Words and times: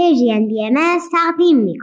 پرژین 0.00 0.48
بی 0.48 0.64
ام 0.64 0.98
تقدیم 1.12 1.56
می. 1.56 1.78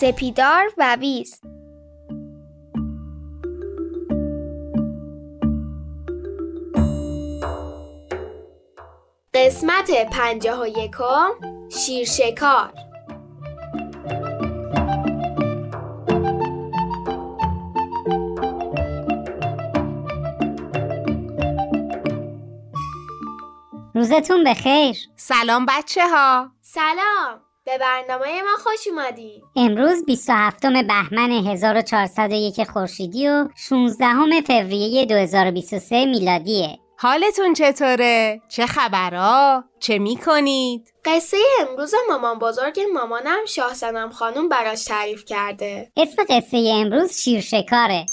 سپیدار 0.00 0.64
و 0.78 0.96
ویز 1.00 1.40
قسمت 9.46 9.90
پنجاه 10.10 10.62
و 10.62 10.66
یکم 10.66 11.30
شیرشکار. 11.70 12.72
روزتون 23.94 24.44
بخیر. 24.44 24.96
سلام 25.16 25.66
بچه 25.66 26.08
ها 26.08 26.50
سلام. 26.60 27.40
به 27.64 27.78
برنامه 27.78 28.42
ما 28.42 28.56
خوش 28.62 28.88
اومدی 28.88 29.42
امروز 29.56 30.04
27 30.04 30.66
بهمن 30.66 31.30
1401 31.30 32.64
خورشیدی 32.64 33.28
و 33.28 33.48
16 33.56 34.06
فوریه 34.46 35.06
2023 35.06 36.06
میلادیه. 36.06 36.78
حالتون 37.00 37.54
چطوره؟ 37.54 38.42
چه 38.48 38.66
خبرها؟ 38.66 39.64
چه 39.80 39.98
می‌کنید؟ 39.98 40.92
قصه 41.04 41.36
امروز 41.60 41.94
مامان 42.08 42.38
بزرگ 42.38 42.80
مامانم 42.94 43.44
شاه 43.46 43.74
سنم 43.74 44.10
خانوم 44.10 44.48
براش 44.48 44.84
تعریف 44.84 45.24
کرده 45.24 45.92
اسم 45.96 46.24
قصه 46.28 46.72
امروز 46.74 47.12
شیرشکاره 47.12 48.06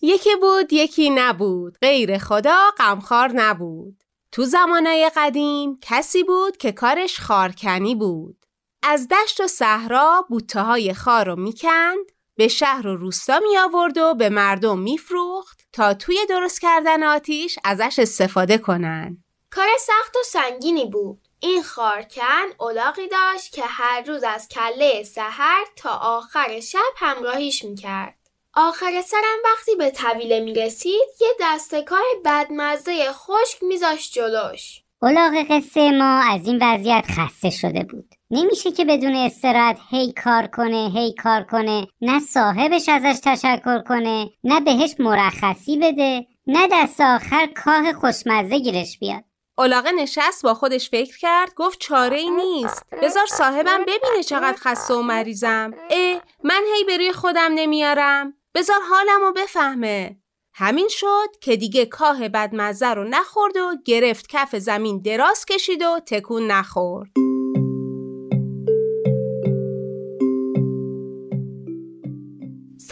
یکی 0.00 0.36
بود 0.40 0.72
یکی 0.72 1.10
نبود 1.10 1.78
غیر 1.82 2.18
خدا 2.18 2.56
غمخوار 2.78 3.30
نبود 3.34 4.04
تو 4.32 4.44
زمانای 4.44 5.10
قدیم 5.16 5.78
کسی 5.82 6.24
بود 6.24 6.56
که 6.56 6.72
کارش 6.72 7.20
خارکنی 7.20 7.94
بود 7.94 8.36
از 8.82 9.08
دشت 9.08 9.40
و 9.40 9.46
صحرا 9.46 10.26
بوته 10.28 10.60
های 10.60 10.94
خار 10.94 11.26
رو 11.26 11.36
می‌کند 11.36 12.06
به 12.36 12.48
شهر 12.48 12.86
و 12.86 12.96
روستا 12.96 13.40
می 13.48 13.58
آورد 13.58 13.98
و 13.98 14.14
به 14.14 14.28
مردم 14.28 14.78
میفروخت 14.78 15.60
تا 15.72 15.94
توی 15.94 16.18
درست 16.28 16.60
کردن 16.60 17.02
آتیش 17.02 17.58
ازش 17.64 17.98
استفاده 17.98 18.58
کنن. 18.58 19.24
کار 19.50 19.68
سخت 19.80 20.16
و 20.16 20.22
سنگینی 20.24 20.86
بود 20.86 21.18
این 21.40 21.62
خارکن 21.62 22.46
اولاقی 22.60 23.08
داشت 23.08 23.52
که 23.52 23.62
هر 23.64 24.02
روز 24.02 24.22
از 24.22 24.48
کله 24.48 25.02
سحر 25.02 25.64
تا 25.76 25.90
آخر 25.90 26.60
شب 26.60 26.78
همراهیش 26.96 27.64
می‌کرد. 27.64 28.14
آخر 28.54 29.02
سرم 29.02 29.38
وقتی 29.44 29.74
به 29.74 29.90
طویله 29.90 30.40
می‌رسید 30.40 31.08
یه 31.20 31.28
دستکار 31.40 32.02
بدمزه 32.24 33.12
خشک 33.12 33.62
میذاشت 33.62 34.12
جلوش. 34.12 34.82
اولاغ 35.02 35.46
قصه 35.50 35.90
ما 35.90 36.20
از 36.30 36.46
این 36.46 36.58
وضعیت 36.62 37.04
خسته 37.08 37.50
شده 37.50 37.82
بود. 37.82 38.14
نمیشه 38.34 38.72
که 38.72 38.84
بدون 38.84 39.14
استراحت 39.14 39.78
هی 39.90 40.12
کار 40.24 40.46
کنه 40.46 40.90
هی 40.94 41.14
کار 41.14 41.42
کنه. 41.42 41.86
نه 42.00 42.20
صاحبش 42.20 42.88
ازش 42.88 43.20
تشکر 43.24 43.82
کنه 43.82 44.30
نه 44.44 44.60
بهش 44.60 44.94
مرخصی 44.98 45.78
بده 45.78 46.26
نه 46.46 46.68
دست 46.72 47.00
آخر 47.00 47.46
کاه 47.46 47.92
خوشمزه 47.92 48.58
گیرش 48.58 48.98
بیاد. 48.98 49.24
اولاغه 49.58 49.92
نشست 49.92 50.42
با 50.42 50.54
خودش 50.54 50.90
فکر 50.90 51.18
کرد 51.18 51.54
گفت 51.56 51.78
چاره 51.80 52.18
ای 52.18 52.30
نیست. 52.30 52.84
بذار 53.02 53.26
صاحبم 53.26 53.82
ببینه 53.82 54.22
چقدر 54.26 54.58
خسته 54.58 54.94
و 54.94 55.02
مریضم. 55.02 55.70
اه 55.90 56.20
من 56.44 56.62
هی 56.74 56.84
بروی 56.84 57.12
خودم 57.12 57.50
نمیارم. 57.54 58.34
بذار 58.54 58.80
حالمو 58.90 59.32
بفهمه. 59.32 60.16
همین 60.54 60.88
شد 60.90 61.36
که 61.40 61.56
دیگه 61.56 61.86
کاه 61.86 62.28
بدمزه 62.28 62.86
رو 62.86 63.04
نخورد 63.04 63.56
و 63.56 63.76
گرفت 63.84 64.26
کف 64.28 64.56
زمین 64.56 65.02
دراز 65.02 65.44
کشید 65.44 65.82
و 65.82 66.00
تکون 66.06 66.46
نخورد. 66.46 67.31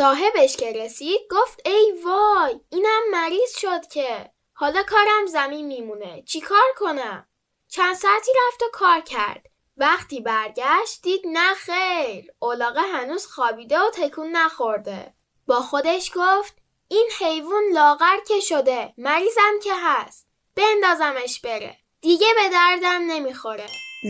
صاحبش 0.00 0.56
که 0.56 0.72
رسید 0.72 1.21
گفت 1.31 1.61
ای 1.65 1.94
وای 2.05 2.61
اینم 2.71 3.03
مریض 3.12 3.56
شد 3.59 3.87
که. 3.87 4.31
حالا 4.53 4.83
کارم 4.83 5.27
زمین 5.27 5.66
میمونه. 5.66 6.22
چیکار 6.22 6.72
کنم؟ 6.77 7.27
چند 7.69 7.97
ساعتی 7.97 8.31
رفت 8.47 8.62
و 8.62 8.66
کار 8.72 9.00
کرد. 9.00 9.47
وقتی 9.77 10.21
برگشت 10.21 11.03
دید 11.03 11.21
نه 11.25 11.55
خیر. 11.55 12.33
اولاغه 12.38 12.81
هنوز 12.81 13.27
خوابیده 13.27 13.78
و 13.78 13.91
تکون 13.94 14.31
نخورده. 14.37 15.15
با 15.47 15.61
خودش 15.61 16.11
گفت 16.15 16.56
این 16.88 17.09
حیوان 17.21 17.62
لاغر 17.72 18.17
که 18.28 18.41
شده. 18.41 18.94
مریضم 18.99 19.59
که 19.62 19.72
هست. 19.82 20.27
بندازمش 20.56 21.41
بره. 21.41 21.77
دیگه 22.00 22.27
به 22.37 22.49
دردم 22.53 23.00
نمی‌خوره. 23.06 23.67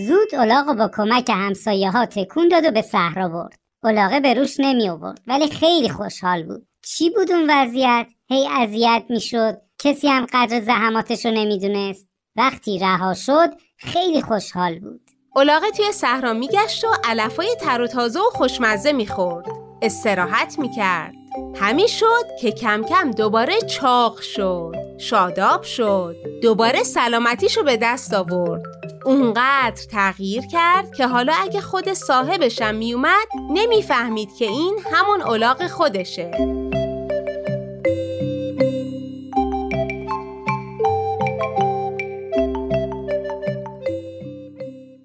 زود 0.07 0.35
اولاغ 0.35 0.67
با 0.67 0.91
کمک 0.97 1.31
همسایه 1.31 1.91
ها 1.91 2.07
تکون 2.07 2.49
داد 2.49 2.65
و 2.65 2.71
به 2.71 2.83
صحرا 2.83 3.29
برد. 3.29 3.59
اولاغه 3.85 4.21
به 4.21 4.35
روش 4.35 4.57
نمی 4.59 4.89
آورد 4.89 5.21
ولی 5.27 5.49
خیلی 5.49 5.89
خوشحال 5.89 6.43
بود. 6.43 6.67
چی 6.85 7.11
بود 7.11 7.33
اون 7.33 7.51
وضعیت؟ 7.51 8.07
هی 8.29 8.49
اذیت 8.49 9.05
می‌شد. 9.11 9.63
کسی 9.79 10.09
هم 10.09 10.27
قدر 10.33 10.61
زحماتش 10.61 11.27
رو 11.27 11.33
نمی‌دونست. 11.33 12.09
وقتی 12.37 12.79
رها 12.79 13.15
شد 13.15 13.51
خیلی 13.79 14.23
خوشحال 14.23 14.79
بود. 14.79 15.01
اولاغه 15.37 15.71
توی 15.71 15.93
صحرا 15.93 16.33
میگشت 16.33 16.85
و 16.85 16.89
علفای 17.05 17.57
تر 17.61 17.81
و 17.81 17.87
تازه 17.87 18.21
و 18.21 18.31
خوشمزه 18.33 18.93
می‌خورد. 18.93 19.47
استراحت 19.83 20.59
می‌کرد. 20.59 21.15
همین 21.55 21.87
شد 21.87 22.27
که 22.41 22.53
کم 22.53 22.85
کم 22.85 23.11
دوباره 23.11 23.61
چاق 23.61 24.21
شد 24.21 24.75
شاداب 24.99 25.63
شد 25.63 26.17
دوباره 26.43 26.83
سلامتیشو 26.83 27.63
به 27.63 27.77
دست 27.77 28.15
آورد. 28.15 28.63
اونقدر 29.05 29.83
تغییر 29.91 30.43
کرد 30.53 30.95
که 30.95 31.07
حالا 31.07 31.33
اگه 31.43 31.61
خود 31.61 31.93
صاحبشم 31.93 32.75
میومد 32.75 33.29
نمی‌فهمید 33.51 34.35
که 34.37 34.45
این 34.45 34.79
همون 34.93 35.23
اولاغ 35.23 35.67
خودشه. 35.67 36.31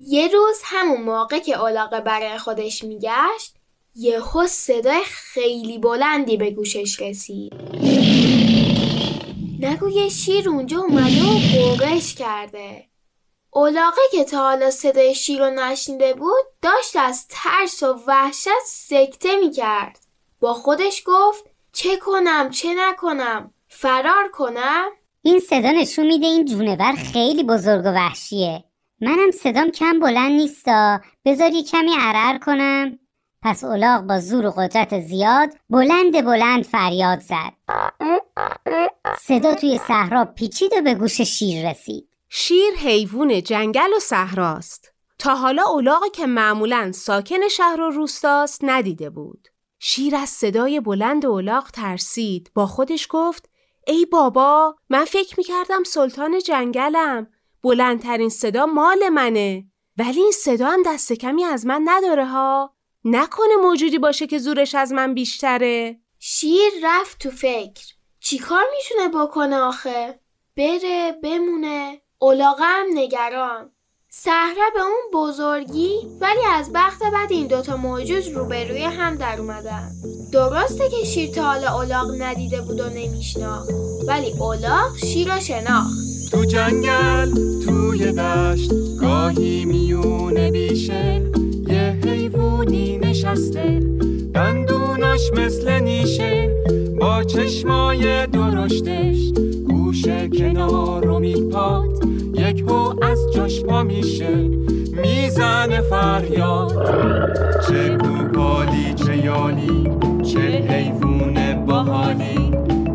یه 0.07 0.27
روز 0.27 0.61
همون 0.63 1.01
موقع 1.01 1.39
که 1.39 1.59
اولاغه 1.61 2.01
برای 2.01 2.37
خودش 2.37 2.83
میگشت 2.83 3.54
یهو 3.97 4.47
صدای 4.47 5.03
خیلی 5.05 5.77
بلندی 5.77 6.37
به 6.37 6.51
گوشش 6.51 7.01
رسید. 7.01 7.53
نگو 9.59 9.89
یه 9.89 10.09
شیر 10.09 10.49
اونجا 10.49 10.79
اومده 10.79 11.23
و 11.23 11.59
قوقش 11.59 12.15
کرده. 12.15 12.85
اولاقه 13.51 14.01
که 14.11 14.23
تا 14.23 14.37
حالا 14.37 14.71
صدای 14.71 15.15
شیر 15.15 15.39
رو 15.39 15.49
نشنیده 15.49 16.13
بود 16.13 16.45
داشت 16.61 16.95
از 16.95 17.27
ترس 17.29 17.83
و 17.83 17.99
وحشت 18.07 18.65
سکته 18.65 19.35
می‌کرد. 19.35 19.99
با 20.39 20.53
خودش 20.53 21.03
گفت 21.05 21.43
چه 21.73 21.97
کنم 21.97 22.49
چه 22.49 22.69
نکنم 22.77 23.53
فرار 23.67 24.31
کنم؟ 24.33 24.85
این 25.21 25.39
صدا 25.39 25.71
نشون 25.71 26.07
میده 26.07 26.25
این 26.25 26.45
جونور 26.45 26.93
خیلی 27.13 27.43
بزرگ 27.43 27.85
و 27.85 27.89
وحشیه. 27.89 28.63
منم 29.01 29.31
صدام 29.31 29.71
کم 29.71 29.99
بلند 29.99 30.31
نیستا. 30.31 30.99
بذار 31.25 31.51
یه 31.51 31.63
کمی 31.63 31.91
عرعر 31.99 32.37
کنم. 32.37 32.99
پس 33.45 33.63
اولاغ 33.63 34.01
با 34.01 34.19
زور 34.19 34.45
و 34.45 34.51
قدرت 34.51 34.99
زیاد 34.99 35.49
بلند 35.69 36.25
بلند 36.25 36.63
فریاد 36.63 37.19
زد. 37.19 37.53
صدا 39.19 39.55
توی 39.55 39.79
صحرا 39.87 40.25
پیچید 40.25 40.73
و 40.77 40.81
به 40.81 40.93
گوش 40.93 41.21
شیر 41.21 41.69
رسید. 41.69 42.09
شیر 42.29 42.73
حیوون 42.73 43.43
جنگل 43.43 43.93
و 43.97 43.99
صحراست. 43.99 44.93
تا 45.19 45.35
حالا 45.35 45.63
اولاغی 45.63 46.09
که 46.09 46.25
معمولا 46.25 46.91
ساکن 46.91 47.47
شهر 47.47 47.81
و 47.81 47.89
روستاست 47.89 48.59
ندیده 48.63 49.09
بود. 49.09 49.47
شیر 49.79 50.15
از 50.15 50.29
صدای 50.29 50.79
بلند 50.79 51.25
اولاغ 51.25 51.71
ترسید. 51.71 52.51
با 52.53 52.67
خودش 52.67 53.07
گفت 53.09 53.49
ای 53.87 54.05
بابا 54.05 54.75
من 54.89 55.05
فکر 55.05 55.35
می‌کردم 55.37 55.83
سلطان 55.83 56.39
جنگلم. 56.39 57.27
بلندترین 57.63 58.29
صدا 58.29 58.65
مال 58.65 59.09
منه. 59.09 59.65
ولی 59.97 60.21
این 60.21 60.31
صدا 60.31 60.69
هم 60.69 60.83
دست 60.85 61.13
کمی 61.13 61.43
از 61.43 61.65
من 61.65 61.81
نداره 61.85 62.25
ها. 62.25 62.74
نکنه 63.07 63.55
موجودی 63.63 63.97
باشه 63.97 64.27
که 64.27 64.37
زورش 64.37 64.75
از 64.75 64.93
من 64.93 65.13
بیشتره. 65.13 65.99
شیر 66.19 66.71
رفت 66.83 67.19
تو 67.19 67.31
فکر. 67.31 67.83
چیکار 68.19 68.63
می‌تونه 68.77 69.23
بکنه 69.23 69.55
آخه؟ 69.57 70.19
بره 70.57 71.11
بمونه. 71.23 72.01
اولاغم 72.17 72.85
نگران. 72.93 73.71
صحرا 74.09 74.69
به 74.73 74.81
اون 74.81 75.11
بزرگی 75.13 75.95
ولی 76.21 76.45
از 76.51 76.71
بخت 76.73 77.03
بعد 77.03 77.31
این 77.31 77.47
دوتا 77.47 77.77
موجود 77.77 78.27
روبروی 78.33 78.83
هم 78.83 79.15
در 79.15 79.39
اومدن. 79.39 79.91
درسته 80.33 80.89
که 80.89 81.05
شیر 81.05 81.29
تا 81.29 81.43
حالا 81.43 81.73
اولاغ 81.73 82.11
ندیده 82.19 82.61
بود 82.61 82.79
و 82.79 82.89
نمیشناخت 82.89 83.69
ولی 84.07 84.31
اولاغ 84.31 84.97
شیر 84.97 85.33
رو 85.33 85.39
شناخت. 85.39 86.31
تو 86.31 86.45
جنگل 86.45 87.31
توی 87.65 88.11
دشت 88.11 88.71
گاهی 89.01 89.65
میونه 89.65 90.51
بیشه. 90.51 91.31
حیوونی 92.25 92.97
نشسته 92.97 93.79
دندوناش 94.33 95.31
مثل 95.37 95.79
نیشه 95.79 96.49
با 96.99 97.23
چشمای 97.23 98.27
درشتش 98.27 99.17
گوشه 99.67 100.29
کنار 100.29 101.05
رو 101.05 101.19
میپاد 101.19 101.89
یک 102.33 102.59
هو 102.61 102.93
از 103.03 103.19
جاش 103.35 103.63
پا 103.63 103.83
میشه 103.83 104.49
می‌زنه 105.03 105.81
فریاد. 105.81 106.73
چه 107.67 107.97
گوپالی 107.97 108.93
چه 108.95 109.17
یالی 109.17 109.89
چه 110.23 110.39
حیوون 110.39 111.65
باحالی 111.65 112.51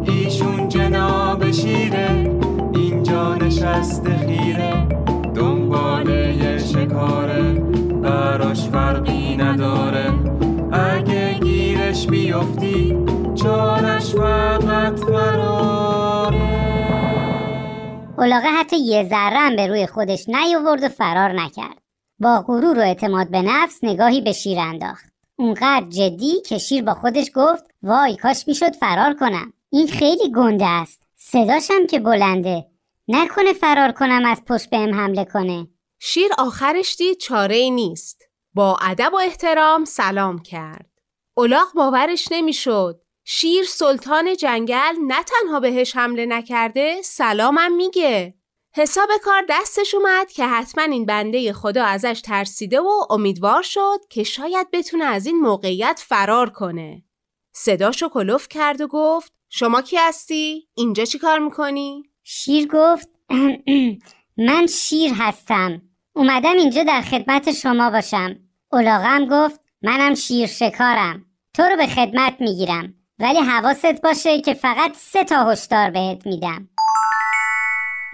ایشون 0.06 0.68
جناب 0.68 1.50
شیره 1.50 2.30
اینجا 2.74 3.34
نشسته 3.34 4.16
خیره 4.16 4.88
دنباله 5.34 6.58
شکاره. 6.58 7.69
براش 8.10 8.68
فرقی 8.68 9.36
نداره. 9.36 10.12
اگه 10.72 11.32
گیرش 11.32 12.06
بیفتی 12.06 12.96
چارش 13.34 14.14
فقط 14.14 14.98
فراره. 14.98 16.40
اولاغه 18.18 18.48
حتی 18.48 18.76
یه 18.76 19.04
ذره 19.04 19.36
هم 19.36 19.56
به 19.56 19.66
روی 19.66 19.86
خودش 19.86 20.28
نیاورد 20.28 20.82
و 20.82 20.88
فرار 20.88 21.32
نکرد. 21.32 21.78
با 22.18 22.44
غرور 22.46 22.78
و 22.78 22.80
اعتماد 22.80 23.30
به 23.30 23.42
نفس 23.42 23.78
نگاهی 23.82 24.20
به 24.20 24.32
شیر 24.32 24.58
انداخت. 24.58 25.12
اونقدر 25.36 25.86
جدی 25.88 26.40
که 26.48 26.58
شیر 26.58 26.84
با 26.84 26.94
خودش 26.94 27.30
گفت 27.34 27.64
وای 27.82 28.16
کاش 28.16 28.48
می‌شد 28.48 28.74
فرار 28.74 29.14
کنم. 29.14 29.52
این 29.70 29.86
خیلی 29.86 30.32
گنده 30.36 30.66
است. 30.66 31.02
صداشم 31.16 31.86
که 31.90 32.00
بلنده. 32.00 32.66
نکنه 33.08 33.52
فرار 33.52 33.92
کنم 33.92 34.22
از 34.26 34.44
پشت 34.44 34.70
بهم 34.70 34.94
حمله 34.94 35.24
کنه. 35.24 35.66
شیر 36.02 36.30
آخرش 36.38 36.96
دید 36.96 37.18
چاره 37.18 37.70
نیست. 37.70 38.22
با 38.54 38.76
ادب 38.82 39.12
و 39.12 39.16
احترام 39.16 39.84
سلام 39.84 40.38
کرد. 40.38 40.90
الاغ 41.36 41.72
باورش 41.74 42.28
نمی‌شد. 42.30 43.02
شیر 43.24 43.64
سلطان 43.64 44.36
جنگل 44.36 44.94
نه 45.06 45.22
تنها 45.22 45.60
بهش 45.60 45.96
حمله 45.96 46.26
نکرده 46.26 47.02
سلامم 47.02 47.72
میگه. 47.72 48.34
حساب 48.74 49.08
کار 49.24 49.44
دستش 49.48 49.94
اومد 49.94 50.32
که 50.32 50.46
حتما 50.46 50.84
این 50.84 51.06
بنده 51.06 51.52
خدا 51.52 51.84
ازش 51.84 52.20
ترسیده 52.24 52.80
و 52.80 52.90
امیدوار 53.10 53.62
شد 53.62 53.98
که 54.10 54.24
شاید 54.24 54.70
بتونه 54.70 55.04
از 55.04 55.26
این 55.26 55.40
موقعیت 55.40 56.04
فرار 56.08 56.50
کنه. 56.50 57.04
صداشو 57.52 58.08
کلوف 58.08 58.48
کرد 58.48 58.80
و 58.80 58.86
گفت 58.88 59.32
شما 59.48 59.82
کی 59.82 59.96
هستی؟ 59.96 60.68
اینجا 60.74 61.04
چی 61.04 61.18
کار 61.18 61.38
می‌کنی؟ 61.38 62.02
شیر 62.24 62.68
گفت 62.72 63.08
من 64.36 64.66
شیر 64.66 65.12
هستم 65.14 65.89
اومدم 66.12 66.56
اینجا 66.56 66.82
در 66.82 67.00
خدمت 67.00 67.52
شما 67.52 67.90
باشم. 67.90 68.36
الاغم 68.72 69.26
گفت 69.26 69.60
منم 69.82 70.14
شیر 70.14 70.46
شکارم 70.46 71.24
تو 71.54 71.62
رو 71.62 71.76
به 71.76 71.86
خدمت 71.86 72.36
می‌گیرم. 72.40 72.94
ولی 73.18 73.38
حواست 73.38 74.02
باشه 74.02 74.40
که 74.40 74.54
فقط 74.54 74.96
سه 74.96 75.24
تا 75.24 75.50
هشدار 75.50 75.90
بهت 75.90 76.26
میدم. 76.26 76.68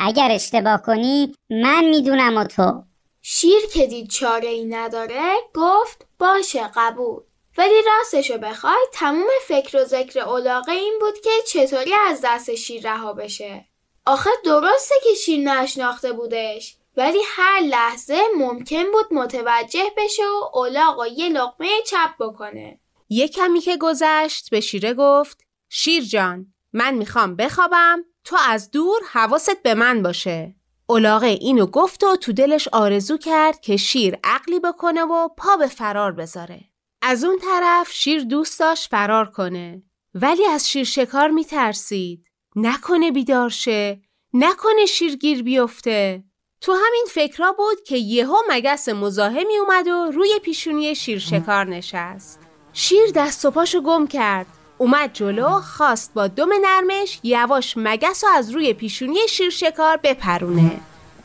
اگر 0.00 0.28
اشتباه 0.30 0.82
کنی 0.82 1.34
من 1.50 1.84
می‌دونم 1.84 2.36
و 2.36 2.44
تو. 2.44 2.82
شیر 3.22 3.60
که 3.74 3.86
دید 3.86 4.10
چاره 4.10 4.48
ای 4.48 4.64
نداره 4.64 5.32
گفت 5.54 6.06
باشه 6.18 6.70
قبول. 6.76 7.22
ولی 7.58 7.74
راستشو 7.86 8.38
بخوای 8.38 8.86
تموم 8.92 9.26
فکر 9.48 9.76
و 9.76 9.84
ذکر 9.84 10.20
علاقه 10.20 10.72
این 10.72 10.98
بود 11.00 11.20
که 11.24 11.30
چطوری 11.46 11.92
از 12.08 12.20
دست 12.24 12.54
شیر 12.54 12.82
رها 12.82 13.12
بشه. 13.12 13.64
آخه 14.06 14.30
درسته 14.44 14.94
که 15.04 15.14
شیر 15.14 15.40
نشناخته 15.40 16.12
بودش. 16.12 16.76
ولی 16.96 17.18
هر 17.26 17.60
لحظه 17.60 18.20
ممکن 18.38 18.84
بود 18.92 19.18
متوجه 19.18 19.84
بشه 19.96 20.22
و 20.22 20.58
الاغ 20.58 20.98
و 20.98 21.06
یه 21.06 21.28
لقمه 21.28 21.68
چپ 21.86 22.10
بکنه. 22.20 22.80
یه 23.08 23.28
کمی 23.28 23.60
که 23.60 23.76
گذشت 23.76 24.50
به 24.50 24.60
شیره 24.60 24.94
گفت 24.94 25.40
شیر 25.68 26.04
جان 26.04 26.46
من 26.72 26.94
می‌خوام 26.94 27.36
بخوابم 27.36 28.04
تو 28.24 28.36
از 28.48 28.70
دور 28.70 29.00
حواست 29.12 29.62
به 29.62 29.74
من 29.74 30.02
باشه. 30.02 30.54
الاغه 30.88 31.26
اینو 31.26 31.66
گفت 31.66 32.04
و 32.04 32.16
تو 32.16 32.32
دلش 32.32 32.68
آرزو 32.68 33.16
کرد 33.16 33.60
که 33.60 33.76
شیر 33.76 34.18
عقلی 34.24 34.60
بکنه 34.60 35.02
و 35.02 35.28
پا 35.28 35.56
به 35.56 35.66
فرار 35.66 36.12
بذاره. 36.12 36.60
از 37.02 37.24
اون 37.24 37.38
طرف 37.38 37.92
شیر 37.92 38.24
دوست 38.24 38.60
داشت 38.60 38.90
فرار 38.90 39.30
کنه. 39.30 39.82
ولی 40.14 40.46
از 40.46 40.70
شیر 40.70 40.84
شکار 40.84 41.28
میترسید. 41.28 42.26
نکنه 42.56 43.10
بیدار 43.10 43.48
شه 43.48 44.00
نکنه 44.32 44.86
شیرگیر 44.86 45.42
بیفته. 45.42 46.24
تو 46.66 46.72
همین 46.72 47.06
فکرها 47.10 47.52
بود 47.52 47.82
که 47.82 47.96
یهو 47.96 48.36
مگس 48.48 48.88
مزاحمی 48.88 49.58
اومد 49.58 49.88
و 49.88 50.10
روی 50.10 50.38
پیشونی 50.42 50.94
شیر 50.94 51.18
شکار 51.18 51.64
نشست. 51.64 52.40
شیر 52.72 53.10
دست 53.14 53.44
و 53.44 53.50
پاشو 53.50 53.80
گم 53.80 54.06
کرد. 54.06 54.46
اومد 54.78 55.12
جلو 55.12 55.48
خواست 55.48 56.14
با 56.14 56.26
دم 56.26 56.48
نرمش 56.60 57.20
یواش 57.22 57.74
مگس 57.76 58.24
رو 58.24 58.30
از 58.30 58.50
روی 58.50 58.72
پیشونی 58.72 59.28
شیر 59.28 59.50
شکار 59.50 59.96
بپرونه. 59.96 60.80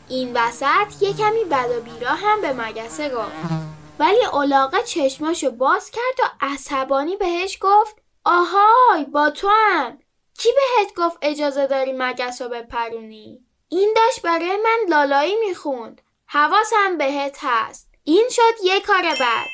این 0.08 0.30
وسط 0.34 1.02
یه 1.02 1.12
کمی 1.12 1.44
بد 1.44 1.70
و 1.78 1.80
بیرا 1.80 2.10
هم 2.10 2.40
به 2.40 2.52
مگسه 2.52 3.08
گفت. 3.08 3.52
ولی 3.98 4.24
الاغه 4.32 4.82
چشماشو 4.82 5.50
باز 5.50 5.90
کرد 5.90 6.18
و 6.18 6.30
عصبانی 6.40 7.16
بهش 7.16 7.58
گفت 7.60 7.96
آهای 8.24 9.04
با 9.04 9.30
تو 9.30 9.48
هم 9.48 9.98
کی 10.38 10.48
بهت 10.48 10.94
گفت 10.96 11.18
اجازه 11.22 11.66
داری 11.66 11.92
مگس 11.96 12.42
رو 12.42 12.48
بپرونی؟ 12.48 13.46
این 13.72 13.94
داشت 13.96 14.22
برای 14.22 14.56
من 14.56 14.78
لالایی 14.88 15.36
می‌خوند. 15.48 16.00
حواسم 16.26 16.98
بهت 16.98 17.38
هست. 17.40 17.88
این 18.04 18.28
شد 18.30 18.64
یه 18.64 18.80
کار 18.80 19.02
بد. 19.02 19.46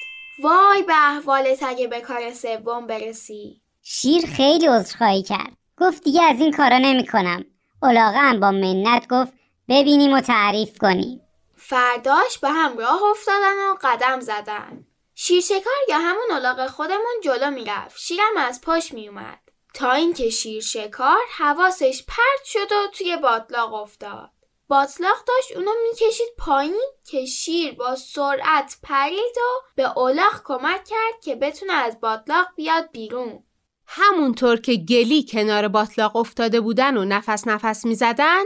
وای 0.43 0.83
به 0.83 0.95
احوالت 0.97 1.63
اگه 1.63 1.89
به 1.89 2.01
کار 2.01 2.33
سوم 2.33 2.87
برسی. 2.87 3.61
شیر 3.83 4.27
خیلی 4.27 4.67
عذرخواهی 4.67 5.23
کرد. 5.23 5.53
گفت 5.81 6.03
دیگه 6.03 6.23
از 6.23 6.41
این 6.41 6.53
کارا 6.53 6.79
نمی‌کنم. 6.79 7.45
الاغه 7.83 8.19
هم 8.19 8.41
با 8.41 8.51
منت 8.51 9.09
گفت 9.09 9.33
ببینیم 9.69 10.13
و 10.13 10.21
تعریف 10.21 10.79
کنیم. 10.79 11.21
فرداش 11.57 12.39
به 12.39 12.49
هم 12.49 12.79
راه 12.79 13.03
افتادن 13.03 13.71
و 13.71 13.75
قدم 13.83 14.21
زدن. 14.21 14.87
شیرشکار 15.15 15.79
یا 15.89 15.99
همون 15.99 16.31
الاغ 16.33 16.67
خودمون 16.67 17.21
جلو 17.25 17.51
می‌رفت. 17.51 17.99
شیرم 17.99 18.37
از 18.37 18.61
پاش 18.61 18.93
میومد 18.93 19.48
تا 19.75 19.93
اینکه 19.93 20.31
شیر 20.31 20.63
شکار 20.63 21.19
حواسش 21.39 22.05
پرت 22.09 22.45
شد 22.45 22.73
و 22.73 22.87
توی 22.93 23.17
باطلاق 23.17 23.75
افتاد 23.75 24.31
باطلاق 24.69 25.25
داشت 25.27 25.57
اونو 25.57 25.71
می‌کشید 25.89 26.29
پایین 26.39 26.81
که 27.05 27.27
شیر 27.27 27.75
با 27.75 27.97
سرعت 27.97 28.77
پرید 28.83 29.37
و 29.37 29.67
به 29.75 29.99
الاغ 29.99 30.43
کمک 30.45 30.85
کرد 30.85 31.21
که 31.23 31.37
بتونه 31.37 31.73
از 31.73 32.01
باطلاق 32.01 32.47
بیاد 32.57 32.91
بیرون 32.93 33.43
همونطور 33.87 34.61
که 34.61 34.75
گلی 34.75 35.27
کنار 35.29 35.69
باطلاق 35.69 36.17
افتاده 36.17 36.61
بودن 36.61 36.97
و 36.97 37.05
نفس 37.05 37.47
نفس 37.47 37.85
می 37.85 37.95
زدن 37.95 38.45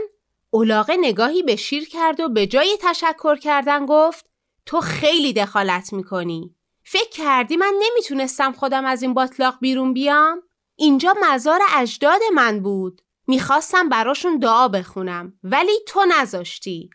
اولاغه 0.49 0.95
نگاهی 0.99 1.43
به 1.43 1.55
شیر 1.55 1.89
کرد 1.89 2.19
و 2.19 2.29
به 2.29 2.47
جای 2.47 2.77
تشکر 2.81 3.35
کردن 3.35 3.85
گفت 3.85 4.25
تو 4.65 4.81
خیلی 4.81 5.33
دخالت 5.33 5.93
می‌کنی. 5.93 6.55
فکر 6.83 7.09
کردی 7.09 7.57
من 7.57 7.73
نمی‌تونستم 7.79 8.51
خودم 8.51 8.85
از 8.85 9.01
این 9.01 9.13
باطلاق 9.13 9.55
بیرون 9.59 9.93
بیام؟ 9.93 10.43
اینجا 10.75 11.13
مزار 11.21 11.59
اجداد 11.75 12.21
من 12.35 12.59
بود. 12.59 13.01
می‌خواستم 13.27 13.89
براشون 13.89 14.37
دعا 14.37 14.67
بخونم 14.67 15.33
ولی 15.43 15.79
تو 15.87 16.05
نذاشتی. 16.19 16.89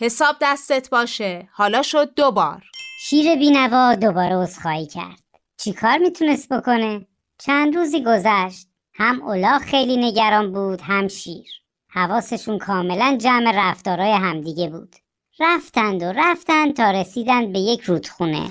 حساب 0.00 0.36
دستت 0.40 0.90
باشه. 0.90 1.48
حالا 1.52 1.82
شد 1.82 2.14
دوبار. 2.14 2.62
شیر 3.02 3.36
بینوا 3.36 3.94
دوباره 3.94 4.36
عذرخواهی 4.36 4.86
کرد 4.86 5.22
چیکار 5.56 5.98
می‌تونست 5.98 6.48
بکنه 6.48 7.06
چند 7.38 7.76
روزی 7.76 8.04
گذشت 8.04 8.68
هم 8.94 9.22
الاغ 9.28 9.62
خیلی 9.62 9.96
نگران 9.96 10.52
بود 10.52 10.80
هم 10.80 11.08
شیر 11.08 11.50
حواسشون 11.88 12.58
کاملا 12.58 13.16
جمع 13.20 13.52
رفتارای 13.54 14.12
همدیگه 14.12 14.68
بود 14.68 14.96
رفتند 15.40 16.02
و 16.02 16.12
رفتند 16.16 16.76
تا 16.76 16.90
رسیدند 16.90 17.52
به 17.52 17.58
یک 17.58 17.80
رودخونه 17.80 18.48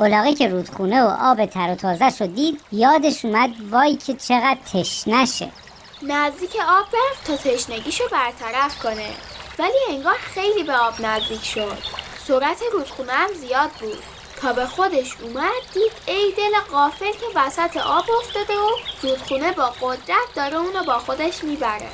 الاغه 0.00 0.34
که 0.34 0.48
رودخونه 0.48 1.02
و 1.02 1.16
آب 1.20 1.46
تر 1.46 1.72
و 1.72 1.74
تازه 1.74 2.26
دید 2.26 2.60
یادش 2.72 3.24
اومد 3.24 3.50
وای 3.70 3.96
که 3.96 4.14
چقدر 4.14 4.58
تشنشه. 4.72 5.50
نزدیک 6.02 6.56
آب 6.68 6.86
رفت 6.86 7.26
تا 7.26 7.36
تشنگیشو 7.36 8.04
برطرف 8.12 8.82
کنه. 8.82 9.10
ولی 9.58 9.78
انگار 9.90 10.14
خیلی 10.14 10.62
به 10.62 10.76
آب 10.76 10.94
نزدیک 11.00 11.44
شد. 11.44 11.78
سرعت 12.26 12.58
رودخونه 12.72 13.12
هم 13.12 13.32
زیاد 13.32 13.70
بود. 13.80 14.02
تا 14.40 14.52
به 14.52 14.66
خودش 14.66 15.16
اومد 15.22 15.62
دید 15.74 15.92
ای 16.06 16.32
دل 16.36 16.58
قافل 16.70 17.12
که 17.12 17.26
وسط 17.36 17.76
آب 17.76 18.04
افتاده 18.18 18.54
و 18.58 18.68
رودخونه 19.02 19.52
با 19.52 19.72
قدرت 19.80 20.34
داره 20.36 20.56
اونو 20.56 20.84
با 20.84 20.98
خودش 20.98 21.44
می‌بره. 21.44 21.88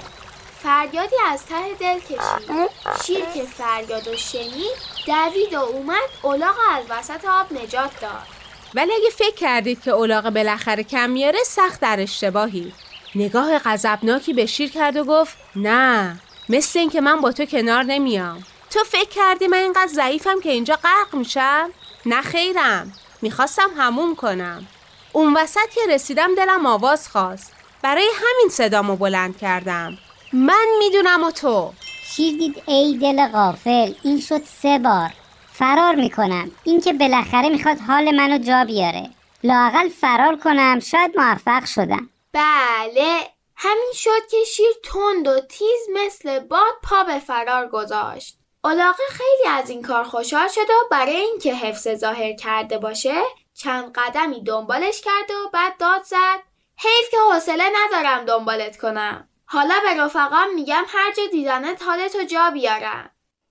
فریادی 0.66 1.16
از 1.26 1.46
ته 1.46 1.74
دل 1.80 1.98
کشید. 2.00 2.70
شیر 3.04 3.24
که 3.34 3.42
فریادو 3.42 4.16
شنید 4.16 4.76
دوید 5.06 5.54
و 5.54 5.58
اومد 5.58 6.08
الاغ 6.24 6.54
از 6.72 6.84
وسط 6.90 7.24
آب 7.24 7.52
نجات 7.52 8.00
داد. 8.00 8.26
ولی 8.74 8.92
اگه 8.92 9.10
فکر 9.10 9.34
کردید 9.34 9.82
که 9.82 9.90
اولاغه 9.90 10.30
بالاخره 10.30 10.82
کم 10.82 11.10
میاره 11.10 11.38
سخت 11.46 11.80
در 11.80 12.00
اشتباهی. 12.00 12.72
نگاه 13.14 13.58
غضبناکی 13.58 14.32
به 14.32 14.46
شیر 14.46 14.70
کرد 14.70 14.96
و 14.96 15.04
گفت 15.04 15.36
نه 15.56 16.20
مثل 16.48 16.78
اینکه 16.78 17.00
من 17.00 17.20
با 17.20 17.32
تو 17.32 17.44
کنار 17.44 17.82
نمیام. 17.82 18.44
تو 18.70 18.84
فکر 18.84 19.08
کردی 19.08 19.46
من 19.46 19.58
اینقدر 19.58 19.92
ضعیفم 19.92 20.40
که 20.40 20.50
اینجا 20.50 20.76
غرق 20.76 21.14
میشم؟ 21.14 21.70
نه 22.06 22.22
خیرم 22.22 22.92
می‌خواستم 23.22 23.70
هموم 23.76 24.16
کنم. 24.16 24.66
اون 25.12 25.36
وسط 25.36 25.70
که 25.74 25.80
رسیدم 25.88 26.34
دلم 26.34 26.66
آواز 26.66 27.08
خواست. 27.08 27.52
برای 27.82 28.08
همین 28.16 28.48
صدامو 28.50 28.96
بلند 28.96 29.38
کردم. 29.38 29.98
من 30.36 30.66
می‌دونم 30.78 31.24
و 31.24 31.30
تو. 31.30 31.72
شیر 32.04 32.38
دید 32.38 32.62
ای 32.66 32.98
دل 33.02 33.28
غافل 33.28 33.94
این 34.02 34.20
شد 34.20 34.42
سه 34.44 34.78
بار. 34.78 35.10
فرار 35.52 35.94
می‌کنم. 35.94 36.50
این 36.64 36.80
که 36.80 36.92
بالاخره 36.92 37.48
می‌خواد 37.48 37.78
حال 37.88 38.10
منو 38.10 38.38
جا 38.38 38.64
بیاره. 38.64 39.10
لاقل 39.44 39.88
فرار 39.88 40.36
کنم 40.36 40.80
شاید 40.80 41.18
موفق 41.18 41.64
شدم. 41.64 42.10
بله. 42.32 43.18
همین 43.56 43.92
شد 43.94 44.26
که 44.30 44.36
شیر 44.46 44.72
تند 44.84 45.28
و 45.28 45.40
تیز 45.40 45.80
مثل 45.94 46.38
باد 46.38 46.74
پا 46.82 47.04
به 47.04 47.18
فرار 47.18 47.68
گذاشت. 47.68 48.38
علاقه 48.64 49.02
خیلی 49.10 49.48
از 49.48 49.70
این 49.70 49.82
کار 49.82 50.04
خوشحال 50.04 50.48
شد 50.48 50.70
و 50.70 50.88
برای 50.90 51.16
اینکه 51.16 51.54
حفظ 51.54 51.88
ظاهر 51.94 52.32
کرده 52.32 52.78
باشه 52.78 53.14
چند 53.54 53.92
قدمی 53.92 54.44
دنبالش 54.44 55.00
کرد 55.00 55.30
و 55.30 55.50
بعد 55.52 55.76
داد 55.78 56.02
زد. 56.02 56.40
حیف 56.78 57.10
که 57.10 57.16
حوصله 57.32 57.64
ندارم 57.74 58.24
دنبالت 58.24 58.76
کنم. 58.78 59.28
حالا 59.46 59.74
به 59.84 60.02
رفقام 60.02 60.54
میگم 60.54 60.82
هر 60.88 61.12
جا 61.16 61.22
دیدنت 61.32 61.82
حالتو 61.82 62.24
جا 62.24 62.50
بیارم 62.50 63.10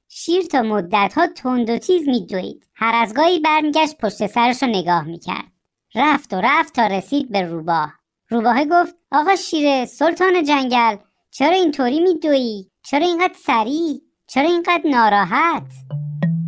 شیر 0.10 0.44
تا 0.44 0.62
مدت 0.62 1.14
ها 1.16 1.28
تند 1.28 1.70
و 1.70 1.78
تیز 1.78 2.08
میدوید. 2.08 2.68
هر 2.76 2.96
از 2.96 3.14
گاهی 3.14 3.40
برمیگشت 3.40 3.98
پشت 3.98 4.28
سرش 4.28 4.64
رو 4.64 4.70
نگاه 4.70 5.04
می‌کرد. 5.04 5.52
رفت 5.96 6.34
و 6.34 6.42
رفت 6.44 6.76
تا 6.76 6.88
رسید 6.88 7.32
به 7.32 7.42
روباه. 7.42 7.94
روباه 8.30 8.66
گفت 8.66 8.96
آقا 9.12 9.36
شیره 9.36 9.86
سلطان 9.86 10.44
جنگل 10.44 10.96
چرا 11.32 11.56
اینطوری 11.56 12.00
میدویی 12.00 12.72
چرا 12.84 13.06
اینقدر 13.06 13.36
سریع؟ 13.46 14.02
چرا 14.28 14.48
اینقدر 14.48 14.90
ناراحت؟ 14.90 15.72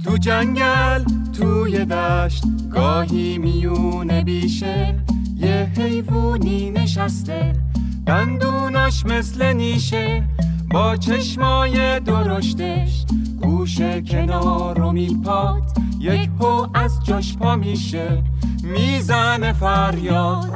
تو 0.05 0.17
جنگل 0.17 1.03
توی 1.39 1.85
دشت 1.85 2.43
گاهی 2.73 3.37
میونه 3.37 4.23
بیشه. 4.23 4.95
یه 5.35 5.71
حیوونی 5.77 6.71
نشسته. 6.71 7.66
دندوناش 8.07 9.05
مثل 9.05 9.53
نیشه 9.53 10.23
با 10.71 10.95
چشمای 10.95 11.99
درشتش 11.99 13.05
گوش 13.41 13.81
کنار 13.81 14.79
رو 14.79 14.91
میپاد 14.91 15.63
یک 15.99 16.29
هو 16.39 16.67
از 16.73 16.99
جاش 17.03 17.37
پا 17.37 17.55
میشه 17.55 18.23
می‌زنه 18.63 19.53
فریاد. 19.53 20.51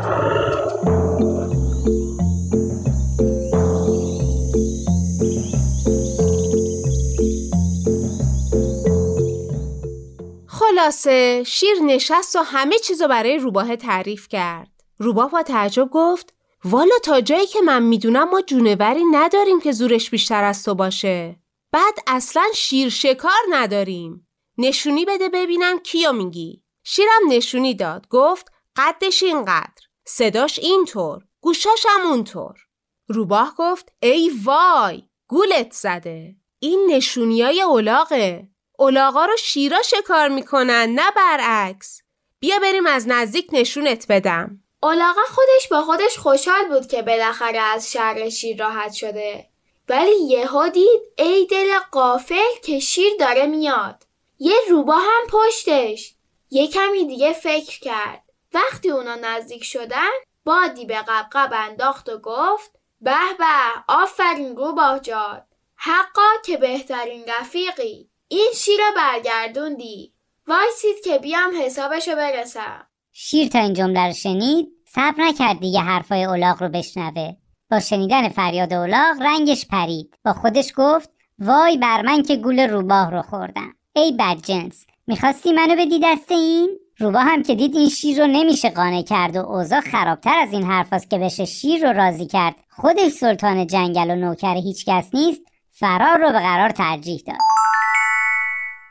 خلاصه 10.47 11.43
شیر 11.43 11.75
نشست 11.85 12.35
و 12.35 12.39
همه 12.45 12.75
چیزو 12.79 13.07
برای 13.07 13.37
روباه 13.37 13.75
تعریف 13.75 14.27
کرد. 14.27 14.69
روباه 14.97 15.31
با 15.31 15.43
تعجب 15.43 15.89
گفت 15.91 16.33
والا 16.65 16.95
تا 17.03 17.21
جایی 17.21 17.47
که 17.47 17.61
من 17.61 17.83
می‌دونم 17.83 18.29
ما 18.29 18.41
جونوری 18.41 19.03
نداریم 19.11 19.59
که 19.59 19.71
زورش 19.71 20.09
بیشتر 20.09 20.43
از 20.43 20.63
تو 20.63 20.75
باشه. 20.75 21.39
بعد 21.71 21.93
اصلا 22.07 22.43
شیر 22.55 22.89
شکار 22.89 23.41
نداریم. 23.49 24.27
نشونی 24.57 25.05
بده 25.05 25.29
ببینم 25.29 25.79
کیو 25.79 26.11
میگی. 26.11 26.63
شیرم 26.83 27.21
نشونی 27.29 27.73
داد. 27.73 28.07
گفت 28.07 28.51
قدش 28.75 29.23
اینقدر. 29.23 29.81
صداش 30.05 30.59
اینطور. 30.59 31.23
گوشاش 31.41 31.85
هم 31.89 32.07
اونطور. 32.07 32.59
روباه 33.07 33.55
گفت 33.57 33.91
ای 33.99 34.31
وای 34.43 35.03
گولت 35.27 35.71
زده. 35.73 36.35
این 36.59 36.91
نشونیای 36.91 37.61
اولاغه. 37.61 38.47
اولاغا 38.79 39.25
رو 39.25 39.37
شیرا 39.37 39.81
شکار 39.81 40.27
می‌کنن 40.27 40.89
نه 40.95 41.11
برعکس. 41.15 42.01
بیا 42.39 42.59
بریم 42.59 42.87
از 42.87 43.07
نزدیک 43.07 43.49
نشونت 43.51 44.05
بدم. 44.09 44.63
اولاغا 44.83 45.21
خودش 45.21 45.67
با 45.71 45.81
خودش 45.81 46.17
خوشحال 46.17 46.67
بود 46.69 46.87
که 46.87 47.01
بالاخره 47.01 47.59
از 47.59 47.91
شر 47.91 48.29
شیر 48.29 48.63
راحت 48.63 48.93
شده. 48.93 49.47
ولی 49.89 50.15
یهو 50.15 50.69
دید 50.69 51.01
ای 51.17 51.45
دل 51.45 51.79
قافل 51.91 52.59
که 52.63 52.79
شیر 52.79 53.13
داره 53.19 53.45
میاد. 53.45 54.03
یه 54.39 54.55
روبا 54.69 54.95
هم 54.95 55.27
پشتش. 55.29 56.13
یه 56.49 56.67
کمی 56.67 57.05
دیگه 57.05 57.33
فکر 57.33 57.79
کرد. 57.79 58.23
وقتی 58.53 58.89
اونا 58.89 59.15
نزدیک 59.15 59.63
شدن 59.63 60.09
بادی 60.45 60.85
به 60.85 60.97
قبقب 61.07 61.49
انداخت 61.53 62.09
و 62.09 62.17
گفت 62.17 62.71
به 63.01 63.15
به 63.39 63.83
آفرین 63.87 64.55
روباه 64.55 64.99
جاد 64.99 65.45
حقا 65.75 66.29
که 66.45 66.57
بهترین 66.57 67.25
رفیقی. 67.27 68.09
این 68.27 68.51
شیر 68.55 68.79
برگردوندی. 68.95 70.13
وایسید 70.47 71.03
که 71.03 71.19
بیام 71.19 71.61
حسابشو 71.61 72.15
برسم. 72.15 72.87
شیر 73.13 73.47
تا 73.47 73.59
این 73.59 73.73
جمله 73.73 74.07
رو 74.07 74.13
شنید 74.13 74.67
صبر 74.87 75.15
نکرد 75.17 75.59
دیگه 75.59 75.79
حرفای 75.79 76.23
اولاغ 76.23 76.63
رو 76.63 76.69
بشنوه. 76.69 77.31
با 77.71 77.79
شنیدن 77.79 78.29
فریاد 78.29 78.73
اولاغ 78.73 79.21
رنگش 79.21 79.67
پرید. 79.67 80.15
با 80.25 80.33
خودش 80.33 80.73
گفت 80.75 81.09
وای 81.39 81.77
بر 81.77 82.01
من 82.01 82.23
که 82.23 82.35
گول 82.35 82.59
روباه 82.59 83.11
رو 83.11 83.21
خوردم. 83.21 83.73
ای 83.95 84.11
بدجنس 84.19 84.85
می‌خواستی 85.07 85.53
منو 85.53 85.75
بدی 85.75 85.99
دست 86.03 86.31
این؟ 86.31 86.69
روباه 86.97 87.21
هم 87.21 87.43
که 87.43 87.55
دید 87.55 87.75
این 87.75 87.89
شیر 87.89 88.21
رو 88.21 88.27
نمیشه 88.27 88.69
قانع 88.69 89.01
کرد 89.01 89.35
و 89.35 89.39
اوضاع 89.39 89.81
خرابتر 89.81 90.39
از 90.39 90.53
این 90.53 90.63
حرفاست 90.63 91.09
که 91.09 91.17
بشه 91.17 91.45
شیر 91.45 91.87
رو 91.87 91.97
راضی 91.97 92.25
کرد. 92.25 92.55
خودش 92.69 93.11
سلطان 93.11 93.67
جنگل 93.67 94.09
و 94.09 94.15
نوکر 94.15 94.55
هیچکس 94.55 95.09
نیست 95.13 95.41
فرار 95.69 96.17
رو 96.17 96.31
به 96.31 96.39
قرار 96.39 96.69
ترجیح 96.69 97.23
داد. 97.27 97.37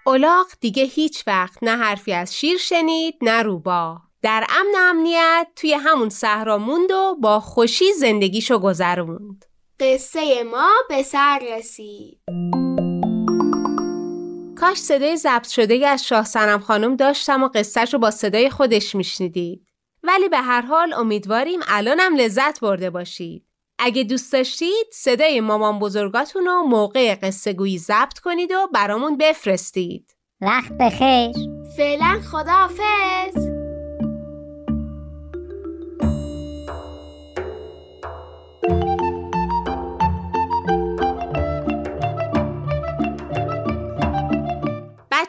اولاغ 0.06 0.46
دیگه 0.60 0.82
هیچ 0.82 1.24
وقت 1.26 1.62
نه 1.62 1.76
حرفی 1.76 2.12
از 2.12 2.34
شیر 2.34 2.58
شنید 2.58 3.14
نه 3.22 3.42
روباه. 3.42 4.09
در 4.22 4.46
امن 4.48 4.74
و 4.74 4.78
امنیت 4.78 5.46
توی 5.56 5.72
همون 5.72 6.08
صحرا 6.08 6.58
موند 6.58 6.90
و 6.90 7.16
با 7.20 7.40
خوشی 7.40 7.92
زندگیشو 7.92 8.58
گذروند. 8.58 9.44
قصه 9.80 10.42
ما 10.42 10.68
به 10.88 11.02
سر 11.02 11.42
رسید. 11.56 12.20
کاش 14.56 14.78
صدای 14.78 15.16
ضبط 15.16 15.48
شده 15.48 15.88
از 15.88 16.06
شاه 16.06 16.24
سنم 16.24 16.58
خانم 16.60 16.96
داشتم 16.96 17.42
و 17.42 17.48
قصهش 17.48 17.92
رو 17.92 17.98
با 17.98 18.10
صدای 18.10 18.50
خودش 18.50 18.94
میشنیدید. 18.94 19.66
ولی 20.02 20.28
به 20.28 20.38
هر 20.38 20.60
حال 20.60 20.92
امیدواریم 20.92 21.60
الانم 21.68 22.16
لذت 22.16 22.60
برده 22.60 22.90
باشید. 22.90 23.46
اگه 23.78 24.04
دوست 24.04 24.32
داشتید 24.32 24.86
صدای 24.92 25.40
مامان 25.40 25.78
بزرگاتون 25.78 26.46
رو 26.46 26.62
موقع 26.62 27.14
قصه 27.14 27.52
گویی 27.52 27.78
ضبط 27.78 28.18
کنید 28.18 28.52
و 28.52 28.68
برامون 28.74 29.16
بفرستید. 29.16 30.16
وقت 30.40 30.72
بخیر. 30.80 31.32
فعلا 31.76 32.20
خداحافظ. 32.32 33.49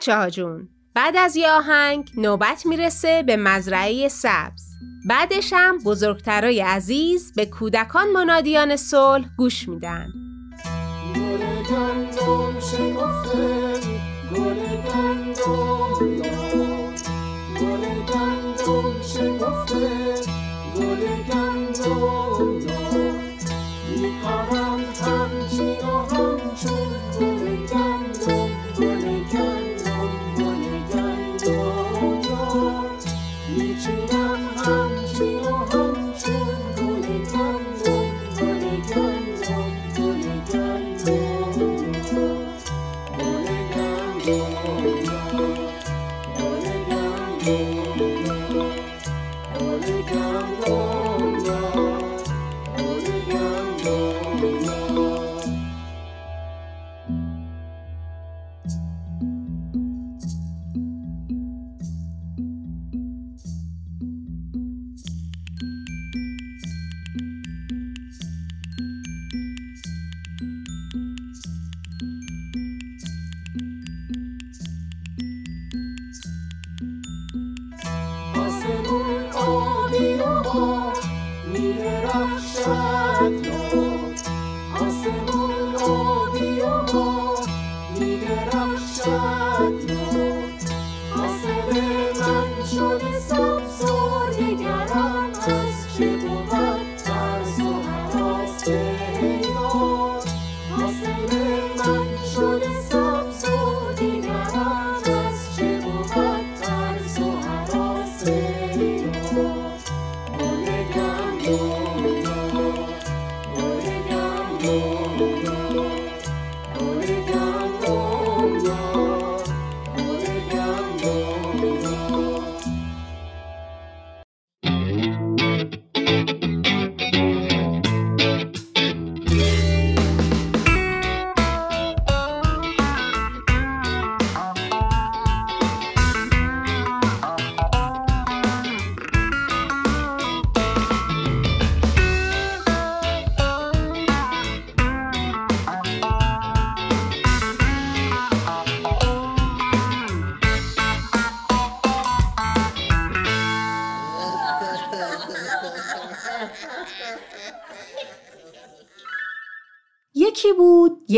بچه 0.01 0.15
ها 0.15 0.29
جون. 0.29 0.70
بعد 0.93 1.17
از 1.17 1.36
یه 1.36 1.51
آهنگ 1.51 2.12
نوبت 2.17 2.65
می‌رسه 2.65 3.24
به 3.24 3.38
مزرعه 3.38 4.08
سبز. 4.08 4.63
بعدش 5.05 5.53
هم 5.55 5.77
بزرگترای 5.77 6.62
عزیز 6.62 7.34
به 7.36 7.46
کودکان 7.46 8.12
منادیان 8.12 8.75
صلح 8.75 9.25
گوش 9.38 9.70
میدن. 9.70 10.13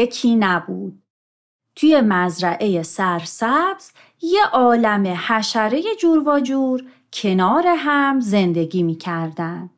یکی 0.03 0.35
نبود 0.35 1.03
توی 1.75 2.01
مزرعه 2.01 2.83
سرسبز 2.83 3.91
یه 4.21 4.45
عالم 4.45 5.07
حشره 5.27 5.83
جور 6.01 6.29
و 6.29 6.39
جور 6.39 6.83
کنار 7.13 7.63
هم 7.67 8.19
زندگی 8.19 8.83
می 8.83 8.95
کردن. 8.95 9.69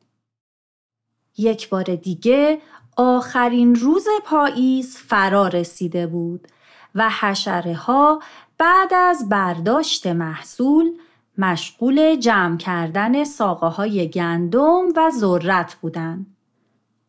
یک 1.38 1.70
بار 1.70 1.84
دیگه 1.84 2.62
آخرین 2.98 3.76
روز 3.76 4.08
پاییز 4.26 4.98
فرا 4.98 5.48
رسیده 5.48 6.08
بود 6.08 6.48
و 6.96 7.10
حشره 7.10 7.76
ها 7.76 8.22
بعد 8.58 8.94
از 8.94 9.30
برداشت 9.30 10.08
محصول 10.08 10.92
مشغول 11.38 12.16
جمع 12.16 12.58
کردن 12.58 13.24
ساقه 13.24 13.68
های 13.68 14.10
گندم 14.10 14.88
و 14.96 15.12
ذرت 15.12 15.76
بودن. 15.76 16.35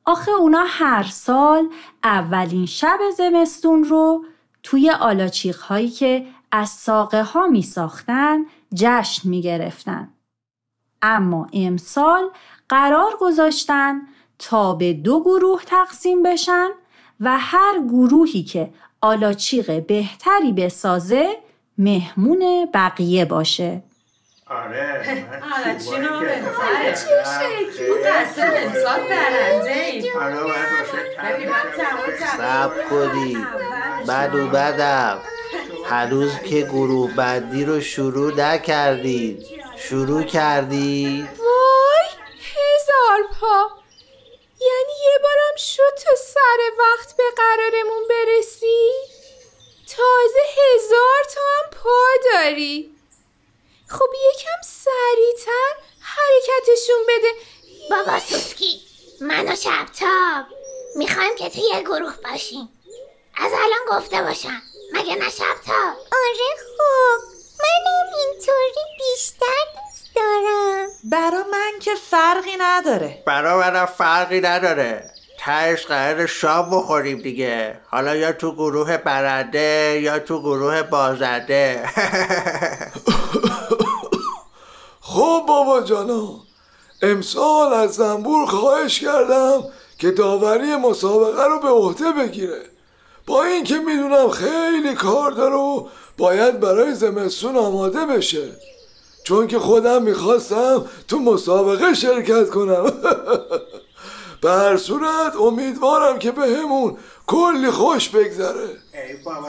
آخه 0.06 0.30
اونا 0.30 0.64
هر 0.66 1.02
سال 1.02 1.68
اولین 2.04 2.66
شب 2.66 2.98
زمستون 3.16 3.84
رو 3.84 4.24
توی 4.62 4.90
آلاچیق 4.90 5.60
هایی 5.60 5.90
که 5.90 6.26
از 6.52 6.68
ساقه 6.68 7.22
ها 7.22 7.46
می 7.46 7.62
ساختن 7.62 8.44
جشن 8.74 9.28
می 9.28 9.42
گرفتن. 9.42 10.12
اما 11.02 11.46
امسال 11.52 12.30
قرار 12.68 13.12
گذاشتن 13.20 14.00
تا 14.38 14.74
به 14.74 14.92
دو 14.92 15.20
گروه 15.20 15.62
تقسیم 15.66 16.22
بشن 16.22 16.68
و 17.20 17.38
هر 17.38 17.78
گروهی 17.88 18.42
که 18.42 18.72
آلاچیق 19.00 19.86
بهتری 19.86 20.52
بسازه 20.52 21.36
مهمون 21.78 22.68
بقیه 22.74 23.24
باشه. 23.24 23.82
آره 24.50 25.00
آره 25.56 25.78
چی 25.78 25.96
رو 25.96 26.26
شکلی 27.24 28.02
دسته 28.04 28.42
امسال 28.42 29.00
برنده 29.08 30.02
من 30.16 30.32
تمام 31.76 32.36
سب 32.38 32.88
کنید 32.90 33.46
بدو 34.08 34.46
بدم 34.46 35.20
هنوز 35.84 36.38
که 36.38 36.62
گروه 36.62 37.14
بندی 37.14 37.64
رو 37.64 37.80
شروع 37.80 38.34
نکردید 38.34 39.46
شروع 39.76 40.22
کردید 40.22 41.28
وای 41.38 42.08
هزار 42.38 43.38
پا 43.40 43.70
یعنی 44.60 44.92
یه 45.04 45.18
بارم 45.22 45.56
شد 45.56 46.04
تو 46.04 46.16
سر 46.16 46.58
وقت 46.78 47.16
به 47.16 47.24
قرارمون 47.36 48.02
برسی 48.10 48.90
تازه 49.96 50.40
هزار 50.58 51.34
تا 51.34 51.40
هم 51.40 51.70
پا 51.82 52.30
داری 52.32 52.95
خب 53.88 54.08
یکم 54.30 54.60
سریعتر 54.64 55.72
حرکتشون 56.00 56.96
بده. 57.08 57.28
بابا 57.90 58.18
سوسکی 58.20 58.80
من 59.20 59.52
و 59.52 59.56
شبتاب 59.56 60.44
می‌خوایم 60.96 61.34
که 61.36 61.50
تو 61.50 61.58
یه 61.74 61.80
گروه 61.82 62.14
باشیم. 62.24 62.68
از 63.36 63.52
الان 63.52 64.00
گفته 64.00 64.22
باشم. 64.22 64.62
مگه 64.92 65.14
نه 65.14 65.30
شبتاب؟ 65.30 65.96
آره 66.12 66.56
خب 66.76 67.20
منم 67.60 68.12
اینطوری 68.18 68.84
بیشتر 68.98 69.64
دوست 69.74 70.08
دارم. 70.14 70.88
برا 71.04 71.44
من 71.52 71.72
که 71.80 71.94
فرقی 72.10 72.56
نداره. 72.58 73.22
برا 73.26 73.58
منم 73.58 73.86
فرقی 73.86 74.40
نداره. 74.40 75.10
تهش 75.38 75.86
قرار 75.86 76.26
شام 76.26 76.70
بخوریم 76.70 77.22
دیگه. 77.22 77.80
حالا 77.90 78.16
یا 78.16 78.32
تو 78.32 78.52
گروه 78.52 78.96
برنده 78.96 80.00
یا 80.02 80.18
تو 80.18 80.40
گروه 80.40 80.82
بازنده. 80.82 81.88
خب 85.16 85.44
بابا 85.48 85.80
جانا 85.80 86.34
امسال 87.02 87.72
از 87.72 87.94
زنبور 87.94 88.46
خواهش 88.46 89.00
کردم 89.00 89.64
که 89.98 90.10
داوری 90.10 90.76
مسابقه 90.76 91.44
رو 91.44 91.60
به 91.60 91.68
عهده 91.68 92.12
بگیره. 92.12 92.62
با 93.26 93.44
اینکه 93.44 93.78
می‌دونم 93.78 94.30
خیلی 94.30 94.94
کار 94.94 95.30
داره 95.30 95.54
و 95.54 95.86
باید 96.18 96.60
برای 96.60 96.94
زمستون 96.94 97.56
آماده 97.56 98.06
بشه. 98.06 98.48
چون 99.24 99.46
که 99.46 99.58
خودم 99.58 100.02
می‌خواستم 100.02 100.84
تو 101.08 101.18
مسابقه 101.18 101.94
شرکت 101.94 102.50
کنم. 102.50 102.92
به 104.40 104.50
هر 104.50 104.76
صورت 104.76 105.36
امیدوارم 105.40 106.18
که 106.18 106.30
به 106.30 106.42
همون 106.42 106.98
کلی 107.26 107.70
خوش 107.70 108.08
بگذره 108.08 108.68
ای 108.94 109.16
بابا 109.24 109.48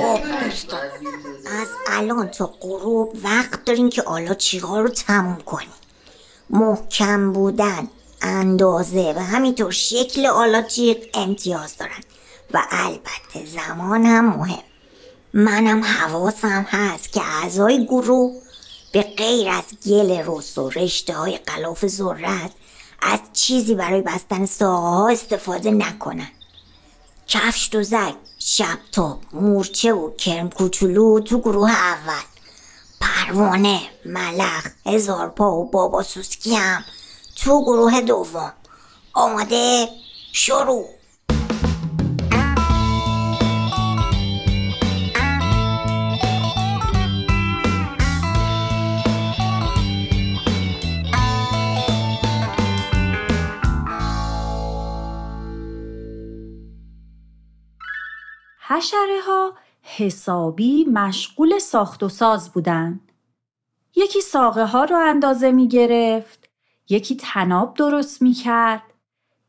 خب 0.00 0.44
دوستان 0.44 0.80
از 1.60 1.68
الان 1.86 2.28
تا 2.28 2.46
غروب 2.60 3.16
وقت 3.24 3.64
دارین 3.64 3.90
که 3.90 4.02
آلا 4.02 4.34
چیها 4.34 4.80
رو 4.80 4.88
تموم 4.88 5.38
کنیم 5.46 5.68
محکم 6.50 7.32
بودن 7.32 7.88
اندازه 8.22 9.14
و 9.16 9.18
همینطور 9.18 9.70
شکل 9.70 10.26
آلاچیق 10.26 11.06
امتیاز 11.14 11.76
دارن 11.76 12.02
و 12.54 12.62
البته 12.70 13.46
زمان 13.46 14.04
هم 14.04 14.24
مهم 14.24 14.62
منم 15.36 15.84
حواسم 15.84 16.66
هست 16.68 17.12
که 17.12 17.20
اعضای 17.22 17.84
گروه 17.84 18.42
به 18.92 19.02
غیر 19.02 19.48
از 19.48 19.64
گل 19.86 20.22
رس 20.26 20.58
و 20.58 20.70
رشته 20.70 21.14
های 21.14 21.36
قلاف 21.36 21.86
ذرت 21.86 22.50
از 23.02 23.18
چیزی 23.32 23.74
برای 23.74 24.00
بستن 24.00 24.46
ساقه 24.46 24.86
ها 24.86 25.08
استفاده 25.08 25.70
نکنن. 25.70 26.28
کفش 27.26 27.68
دوزک 27.72 28.14
شبتاب 28.38 29.20
مورچه 29.32 29.92
و 29.92 30.10
کرم 30.16 30.50
کوچولو 30.50 31.20
تو 31.20 31.38
گروه 31.38 31.70
اول. 31.70 32.22
پروانه 33.00 33.80
ملخ 34.04 34.66
هزار 34.86 35.28
پا 35.28 35.56
و 35.56 35.70
بابا 35.70 36.02
سوسکی 36.02 36.54
هم 36.54 36.84
تو 37.36 37.62
گروه 37.62 38.00
دوم. 38.00 38.52
آماده؟ 39.12 39.88
شروع! 40.32 40.88
حشره 58.74 59.20
ها 59.26 59.54
حسابی 59.82 60.84
مشغول 60.84 61.58
ساخت 61.58 62.02
و 62.02 62.08
ساز 62.08 62.52
بودن. 62.52 63.00
یکی 63.96 64.20
ساقه 64.20 64.64
ها 64.64 64.84
رو 64.84 64.96
اندازه 64.96 65.52
می 65.52 65.68
گرفت، 65.68 66.48
یکی 66.88 67.16
تناب 67.16 67.74
درست 67.74 68.22
می 68.22 68.32
کرد، 68.32 68.82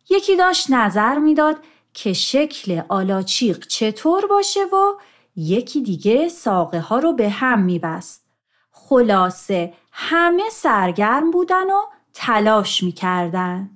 یکی 0.10 0.36
داشت 0.36 0.72
نظر 0.72 1.20
می‌داد 1.20 1.58
که 1.94 2.14
شکل 2.14 2.82
آلاچیق 2.90 3.68
چطور 3.68 4.28
باشه 4.28 4.64
و 4.64 4.94
یکی 5.36 5.82
دیگه 5.82 6.30
ساقه 6.30 6.80
ها 6.80 7.00
رو 7.00 7.14
به 7.14 7.30
هم 7.30 7.62
می 7.62 7.80
بست. 7.80 8.26
خلاصه 8.72 9.74
همه 9.92 10.44
سرگرم 10.52 11.32
بودن 11.32 11.72
و 11.72 11.82
تلاش 12.14 12.84
می 12.84 12.92
کردن. 12.92 13.70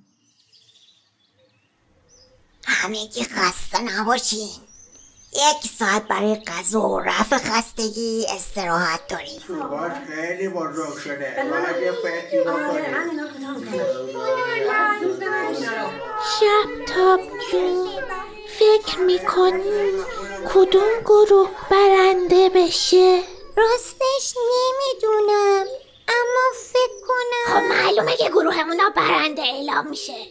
همگی 2.63 3.23
خسته 3.23 3.81
نباشین 3.81 4.49
یک 5.33 5.71
ساعت 5.79 6.07
برای 6.07 6.35
غذا 6.35 6.81
و 6.81 6.99
رفع 6.99 7.37
خستگی 7.37 8.25
استراحت 8.29 9.07
داریم. 9.07 9.41
باش 9.69 9.91
خیلی 10.15 10.49
بزرگ 10.49 10.97
شده. 10.97 11.35
فکری 12.03 12.39
بکنیم 12.39 13.19
شبتاب 16.39 17.19
جون. 17.51 17.89
فکر 18.59 18.99
می‌کنی 18.99 19.91
کدوم 20.53 20.99
گروه 21.05 21.49
برنده 21.71 22.49
بشه؟ 22.49 23.23
راستش 23.57 24.35
نمی‌دونم 24.37 25.65
اما 26.07 26.45
فکر 26.73 27.05
خب 27.47 27.53
کنم 27.53 27.67
معلومه 27.67 28.15
که 28.17 28.29
گروهمونا 28.29 28.89
برنده 28.95 29.41
اعلام 29.41 29.87
میشه. 29.87 30.27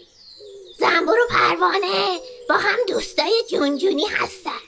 زنبور 0.78 1.18
و 1.20 1.26
پروانه 1.30 2.20
با 2.48 2.54
هم 2.54 2.76
دوستای 2.88 3.44
جونجونی 3.50 4.06
هستن. 4.06 4.67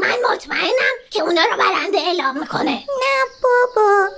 من 0.00 0.32
مطمئنم 0.32 0.94
که 1.10 1.22
اونا 1.22 1.42
رو 1.44 1.56
برنده 1.56 1.98
اعلام 1.98 2.40
می‌کنه. 2.40 2.70
نه 2.70 3.24
بابا 3.42 4.08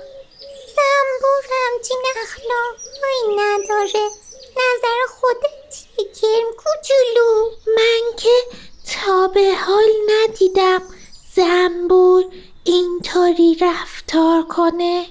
زنبور 0.75 1.43
همچین 1.51 2.03
اخلاقهایی 2.23 3.35
نداره. 3.37 4.09
نظر 4.57 4.99
خودت 5.19 5.75
کرم 6.21 6.47
کوچولو. 6.57 7.49
من 7.77 8.15
که 8.17 8.57
تا 8.93 9.27
به 9.27 9.55
حال 9.55 9.89
ندیدم 10.09 10.81
زنبور 11.35 12.25
اینطوری 12.63 13.57
رفتار 13.61 14.43
کنه. 14.43 15.05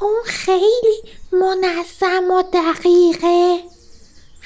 اون 0.00 0.22
خیلی 0.24 1.02
منظم 1.32 2.30
و 2.30 2.42
دقیقه. 2.42 3.62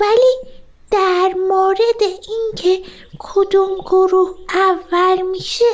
ولی 0.00 0.55
در 0.90 1.34
مورد 1.48 2.02
اینکه 2.02 2.90
کدوم 3.18 3.78
گروه 3.78 4.38
اول 4.48 5.22
میشه 5.22 5.64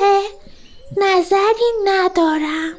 نظری 0.97 1.73
ندارم. 1.85 2.77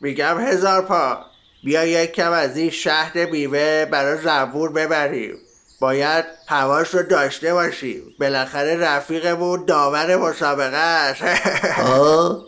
میگم 0.00 0.40
هزار 0.40 0.82
پا. 0.82 1.18
بیا 1.64 1.84
یک 1.84 2.12
کم 2.12 2.32
از 2.32 2.56
این 2.56 2.70
شهد 2.70 3.18
میوه 3.18 3.84
برای 3.90 4.22
زنبور 4.22 4.72
ببریم. 4.72 5.36
باید 5.80 6.24
هواش 6.46 6.94
رو 6.94 7.02
داشته 7.02 7.54
باشیم. 7.54 8.02
بالاخره 8.20 8.76
رفیقمون 8.76 9.64
داور 9.64 10.16
مسابقه 10.16 10.76
است 10.76 11.22
آه؟ 11.80 12.44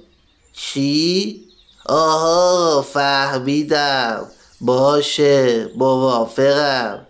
چی؟ 0.53 1.45
آها 1.87 2.83
فهمیدم. 2.83 4.31
باشه 4.61 5.67
موافقم. 5.77 7.07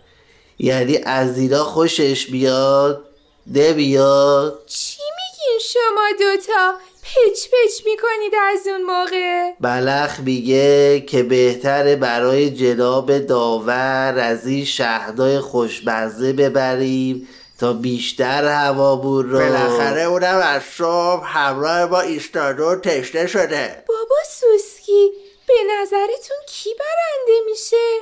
یعنی 0.59 0.97
از 0.97 1.37
اینا 1.37 1.63
خوشش 1.63 2.27
بیاد 2.27 3.03
نمیاد. 3.47 4.63
چی 4.67 5.01
میگین 5.01 5.59
شما 5.59 6.07
دوتا؟ 6.19 6.73
پچ 7.03 7.45
پچ 7.45 7.85
می‌کنید 7.85 8.33
از 8.41 8.67
اون 8.67 8.83
موقع؟ 8.83 9.51
بلخ 9.61 10.19
میگه 10.19 10.99
که 10.99 11.23
بهتره 11.23 11.95
برای 11.95 12.49
جناب 12.49 13.17
داور 13.17 14.15
از 14.19 14.47
این 14.47 14.65
شهدای 14.65 15.39
خوشمزه 15.39 16.33
ببریم 16.33 17.27
تا 17.59 17.73
بیشتر 17.73 18.45
هوامون 18.45 19.29
رو. 19.29 19.39
بالاخره 19.39 20.01
اونم 20.01 20.41
از 20.43 20.61
صبح 20.77 21.23
همراه 21.25 21.85
ما 21.85 22.01
ایستاده 22.01 22.63
و 22.63 22.75
تشنه 22.75 23.27
شده. 23.27 23.83
بابا 23.87 24.15
سوسکی 24.29 25.11
به 25.47 25.53
نظرتون 25.63 26.37
کی 26.47 26.69
برنده 26.73 27.41
میشه؟ 27.45 27.99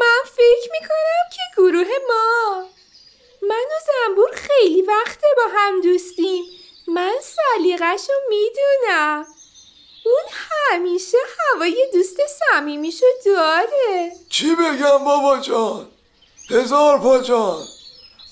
من 0.00 0.20
فکر 0.24 0.70
می‌کنم 0.72 1.30
که 1.32 1.42
گروه 1.56 1.88
ما. 2.08 2.66
من 3.42 3.64
و 3.64 3.80
زنبور 3.86 4.30
خیلی 4.32 4.82
وقته 4.82 5.26
با 5.36 5.42
هم 5.54 5.80
دوستیم. 5.80 6.44
من 6.88 7.14
سلیقش 7.22 8.00
رو 8.08 8.14
می‌دونم. 8.28 9.26
اون 10.04 10.24
همیشه 10.30 11.18
هوای 11.38 11.88
دوست 11.92 12.16
صمیمیشو 12.26 13.06
داره. 13.26 14.12
چی 14.30 14.54
بگم 14.54 15.04
بابا 15.04 15.38
جان؟ 15.38 15.90
هزار 16.50 16.98
پا 16.98 17.18
جان. 17.18 17.66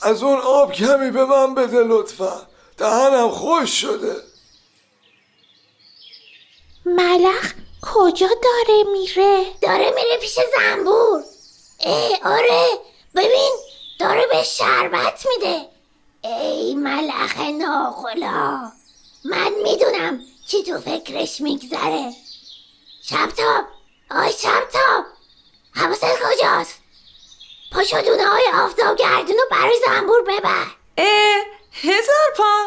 از 0.03 0.23
اون 0.23 0.39
آب 0.39 0.73
کمی 0.73 1.11
به 1.11 1.25
من 1.25 1.55
بده 1.55 1.83
لطفا. 1.83 2.47
دهنم 2.79 3.31
خوش 3.31 3.81
شده. 3.81 4.23
ملخ 6.87 7.53
کجا 7.83 8.29
داره 8.29 8.83
میره؟ 8.93 9.45
داره 9.61 9.91
میره 9.91 10.19
پیش 10.21 10.39
زنبور. 10.57 11.23
ای 11.79 12.17
آره. 12.25 12.69
ببین 13.15 13.53
داره 14.01 14.27
به 14.27 14.43
شربت 14.43 15.27
میده. 15.27 15.69
ای 16.25 16.75
ملخ 16.75 17.37
ناخلا. 17.39 18.73
من 19.25 19.53
می‌دونم 19.63 20.21
چی 20.49 20.63
تو 20.63 20.81
فکرش 20.81 21.41
میگذره. 21.41 22.13
شبتاب. 23.05 23.65
آی 24.11 24.33
شبتاب. 24.33 25.05
حواست 25.75 26.05
کجاست؟ 26.05 26.75
پاشو 27.73 28.01
دونه 28.01 28.27
های 28.27 28.45
آفتاب 28.65 28.97
گردونو 28.97 29.43
برای 29.51 29.81
زنبور 29.87 30.23
ببر. 30.23 30.67
اه 30.99 31.45
هزار 31.73 32.35
پا. 32.37 32.67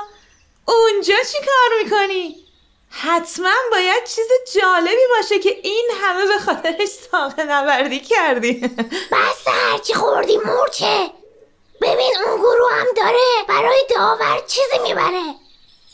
اونجا 0.65 1.15
چی 1.31 1.37
کار 1.37 1.83
می‌کنی؟ 1.83 2.40
حتما 2.91 3.53
باید 3.71 4.03
چیز 4.03 4.27
جالبی 4.55 5.07
باشه 5.17 5.39
که 5.39 5.59
این 5.63 5.89
همه 6.01 6.25
به 6.25 6.39
خاطرش 6.39 6.89
ساقه 6.89 7.43
نوردی 7.43 7.99
کردی. 7.99 8.53
بس 9.11 9.47
هرچی 9.47 9.93
خوردی 9.93 10.37
مورچه. 10.37 11.11
ببین 11.81 12.13
اون 12.25 12.37
گروه 12.37 12.73
هم 12.73 12.87
داره 12.97 13.45
برای 13.47 13.85
داور 13.95 14.41
چیزی 14.47 14.79
می‌بره. 14.83 15.35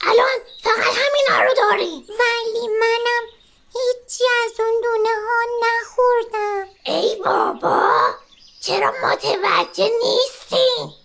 الان 0.04 0.40
فقط 0.64 0.78
همینا 0.78 1.44
رو 1.44 1.54
داریم 1.56 2.06
ولی 2.10 2.68
منم 2.68 3.24
هیچی 3.74 4.24
از 4.46 4.60
اون 4.60 4.82
دونه 4.82 5.10
ها 5.10 5.44
نخوردم. 5.64 6.70
ای 6.86 7.16
بابا 7.16 7.90
چرا 8.62 8.94
متوجه 9.04 9.92
نیستی؟ 10.04 10.96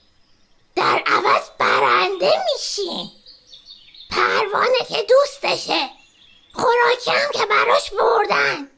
در 0.77 1.03
عوض 1.07 1.49
برنده 1.59 2.33
میشی. 2.53 3.22
پروانه 4.13 4.79
که 4.89 5.07
دوستشه. 5.09 5.91
خوراکی 6.53 7.11
هم 7.11 7.31
که 7.33 7.47
براش 7.47 7.91
بردن. 7.91 8.71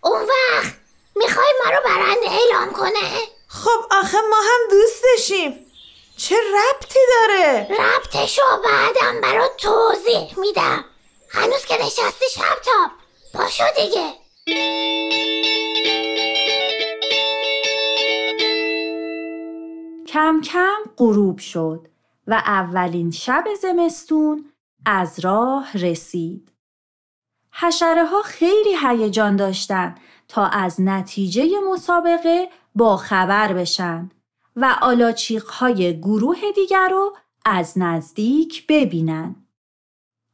اون 0.00 0.20
وقت 0.20 0.74
می‌خوای 1.16 1.52
ما 1.64 1.70
رو 1.70 1.82
برنده 1.84 2.30
اعلام 2.30 2.72
کنه؟ 2.72 3.10
خب 3.48 3.80
آخه 3.90 4.20
ما 4.30 4.36
هم 4.36 4.60
دوستشیم. 4.70 5.66
چه 6.16 6.36
ربطی 6.36 6.98
داره؟ 7.10 7.68
ربطشو 7.70 8.42
بعدم 8.64 9.20
برات 9.20 9.56
توضیح 9.56 10.38
میدم. 10.38 10.84
هنوز 11.28 11.64
که 11.64 11.74
نشستی 11.82 12.24
شبتاب 12.30 12.90
پاشو 13.34 13.64
دیگه. 13.76 14.12
کم 20.12 20.40
کم 20.52 20.78
غروب 20.96 21.38
شد. 21.38 21.89
و 22.30 22.34
اولین 22.34 23.10
شب 23.10 23.44
زمستون 23.62 24.44
از 24.86 25.20
راه 25.20 25.72
رسید. 25.78 26.52
حشره 27.52 28.04
ها 28.04 28.22
خیلی 28.22 28.76
هیجان 28.82 29.36
داشتند 29.36 30.00
تا 30.28 30.46
از 30.46 30.80
نتیجه 30.80 31.48
مسابقه 31.72 32.48
با 32.74 32.96
خبر 32.96 33.52
بشن 33.52 34.10
و 34.56 34.76
آلاچیق 34.82 35.46
های 35.46 36.00
گروه 36.00 36.38
دیگر 36.54 36.88
رو 36.88 37.16
از 37.44 37.78
نزدیک 37.78 38.66
ببینن. 38.66 39.36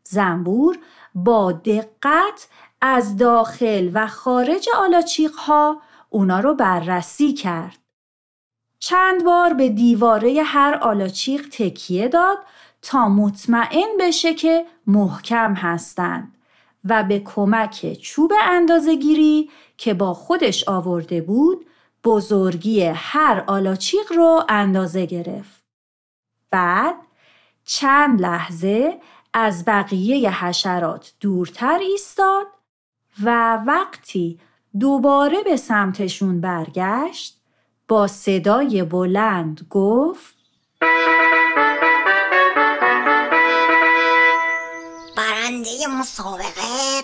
زنبور 0.05 0.79
با 1.15 1.53
دقت 1.53 2.49
از 2.81 3.17
داخل 3.17 3.91
و 3.95 4.07
خارج 4.07 4.69
آلاچیق 4.77 5.35
ها 5.35 5.83
اونا 6.11 6.41
رو 6.41 6.55
بررسی 6.55 7.33
کرد. 7.33 7.86
چند 8.79 9.25
بار 9.25 9.55
به 9.55 9.69
دیواره 9.69 10.43
هر 10.43 10.79
آلاچیق 10.83 11.49
تکیه 11.49 12.09
داد 12.09 12.39
تا 12.83 13.09
مطمئن 13.09 13.89
بشه 14.01 14.35
که 14.35 14.67
محکم 14.87 15.55
هستند 15.55 16.37
و 16.85 17.03
به 17.05 17.19
کمک 17.19 17.93
چوب 17.93 18.33
اندازهگیری 18.43 19.51
که 19.77 19.95
با 19.95 20.15
خودش 20.15 20.69
آورده 20.69 21.21
بود 21.21 21.67
بزرگی 22.05 22.83
هر 22.85 23.45
آلاچیق 23.47 24.13
رو 24.13 24.45
اندازه 24.49 25.07
گرفت. 25.07 25.65
بعد 26.51 26.95
چند 27.65 28.21
لحظه 28.21 29.01
از 29.35 29.65
بقیه 29.65 30.45
حشرات 30.45 31.13
دورتر 31.21 31.79
ایستاد 31.79 32.47
و 33.23 33.57
وقتی 33.67 34.41
دوباره 34.81 35.43
به 35.43 35.57
سمتشون 35.57 36.41
برگشت 36.41 37.36
با 37.89 38.07
صدای 38.07 38.83
بلند 38.83 39.67
گفت 39.71 40.35
برنده 45.17 45.71
مسابقه 46.01 47.03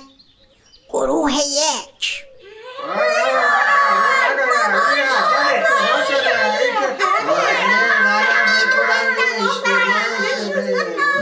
گروه 0.89 1.33
یک. 1.33 2.25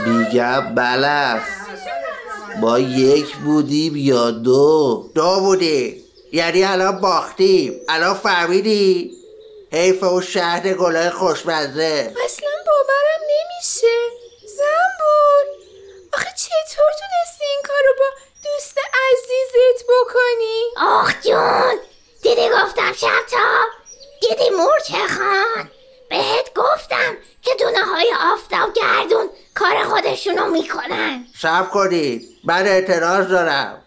میگم 0.07 0.75
بلخ 0.75 1.43
ما 2.61 2.79
یک 2.79 3.35
بودیم 3.35 3.95
یا 3.95 4.31
دو؟ 4.31 5.09
دو 5.15 5.39
بودی. 5.39 6.03
یعنی 6.33 6.63
الان 6.63 7.01
باختیم. 7.01 7.73
الان 7.89 8.13
فهمیدی؟ 8.13 9.20
حیف 9.71 10.03
اون 10.03 10.21
شهر 10.21 10.73
گلای 10.73 11.09
خوشمزه. 11.09 12.13
اصلا 12.25 12.49
باورم 12.65 13.21
نمیشه. 13.23 13.97
زنبور 14.45 15.45
آخه 16.13 16.29
چطور 16.37 16.91
تونستی 16.99 17.45
این 17.45 17.61
کارو 17.67 17.93
با 17.99 18.05
دوست 18.43 18.77
عزیزت 18.77 19.85
بکنی؟ 19.89 20.63
آخ 20.77 21.13
جون 21.21 21.79
دیدی 22.21 22.49
گفتم 22.49 22.93
شبتاب 22.93 23.69
دیدی 24.21 24.49
مورچه 24.49 25.07
خان؟ 25.13 25.71
بهت 26.09 26.53
گفتم 26.55 27.17
که 27.41 27.51
دونه 27.59 27.85
های 27.85 28.13
آفتاب 28.33 28.73
گردون 28.73 29.29
کار 29.55 29.83
خودشونو 29.83 30.47
می‌کنن. 30.47 31.25
سب 31.41 31.69
کنید 31.69 32.21
من 32.43 32.67
اعتراض 32.67 33.27
دارم. 33.27 33.81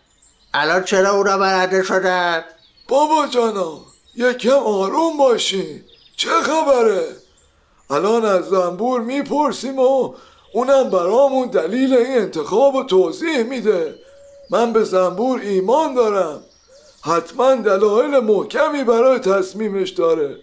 الان 0.54 0.84
چرا 0.84 1.10
اونا 1.10 1.38
برنده 1.38 1.82
شدن؟ 1.82 2.44
بابا 2.88 3.26
جانا 3.26 3.93
یکم 4.16 4.50
آروم 4.50 5.16
باشین 5.16 5.84
چه 6.16 6.30
خبره؟ 6.30 7.08
الان 7.90 8.24
از 8.24 8.44
زنبور 8.44 9.00
می‌پرسیم 9.00 9.78
و 9.78 10.14
اونم 10.52 10.90
برامون 10.90 11.48
دلیل 11.48 11.94
این 11.94 12.18
انتخاب 12.18 12.74
و 12.74 12.84
توضیح 12.84 13.42
میده. 13.42 13.94
من 14.50 14.72
به 14.72 14.84
زنبور 14.84 15.40
ایمان 15.40 15.94
دارم. 15.94 16.42
حتما 17.02 17.54
دلایل 17.54 18.18
محکمی 18.18 18.84
برای 18.84 19.18
تصمیمش 19.18 19.90
داره. 19.90 20.36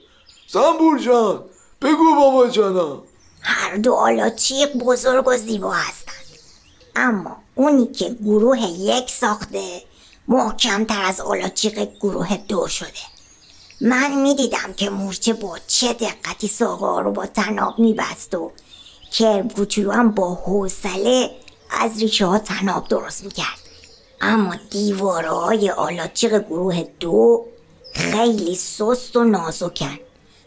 زنبور 0.47 0.99
جان 0.99 1.43
بگو 1.81 2.15
بابا 2.15 2.47
جانا. 2.47 3.03
هر 3.41 3.75
دو 3.75 3.93
آلاچیق 3.93 4.73
بزرگ 4.73 5.27
و 5.27 5.37
زیبا 5.37 5.71
هستند 5.71 6.15
اما 6.95 7.37
اونی 7.55 7.87
که 7.87 8.15
گروه 8.23 8.61
یک 8.61 9.09
ساخته 9.09 9.81
محکمتر 10.27 11.03
از 11.05 11.21
آلاچیق 11.21 11.89
گروه 12.01 12.37
دو 12.37 12.67
شده. 12.67 13.10
من 13.81 14.21
می‌دیدم 14.21 14.73
که 14.77 14.89
مورچه 14.89 15.33
با 15.33 15.57
چه 15.67 15.93
دقتی 15.93 16.47
ساقه 16.47 17.03
رو 17.03 17.11
با 17.11 17.25
تناب 17.25 17.79
میبست 17.79 18.35
و 18.35 18.51
کرب 19.11 19.53
کوچولو 19.53 19.91
هم 19.91 20.11
با 20.11 20.33
حوصله 20.33 21.29
از 21.71 22.01
ریشه 22.01 22.25
ها 22.25 22.39
تناب 22.39 22.87
درست 22.87 23.23
می‌کرد. 23.23 23.59
اما 24.21 24.55
دیوارهای 24.71 25.69
آلاچیق 25.69 26.39
گروه 26.39 26.83
دو 26.99 27.45
خیلی 27.93 28.55
سست 28.55 29.15
و 29.15 29.23
نازکن 29.23 29.99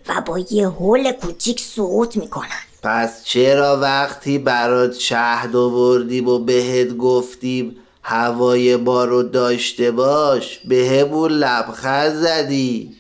و 0.09 0.21
با 0.27 0.39
یه 0.39 0.69
حول 0.69 1.13
کوچیک 1.13 1.61
سقوط 1.61 2.17
می‌کنن. 2.17 2.63
پس 2.83 3.25
چرا 3.25 3.77
وقتی 3.81 4.39
برات 4.39 4.95
شهد 4.95 5.57
آوردیم 5.57 6.29
و 6.29 6.39
بهت 6.39 6.97
گفتیم 6.97 7.77
هوای 8.03 8.77
بارو 8.77 9.23
داشته 9.23 9.91
باش 9.91 10.59
بهمون 10.59 11.33
لبخند 11.33 12.15
زدی؟ 12.15 12.97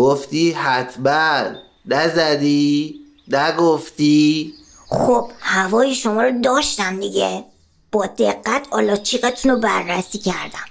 گفتی 0.00 0.52
حتما. 0.52 1.44
نزدی؟ 1.86 3.00
نگفتی؟ 3.28 4.54
خب 4.88 5.30
هوای 5.40 5.94
شما 5.94 6.22
رو 6.22 6.40
داشتم 6.40 7.00
دیگه. 7.00 7.44
با 7.92 8.06
دقت 8.06 8.66
آلاچیقتون 8.70 9.50
رو 9.50 9.58
بررسی 9.58 10.18
کردم. 10.18 10.68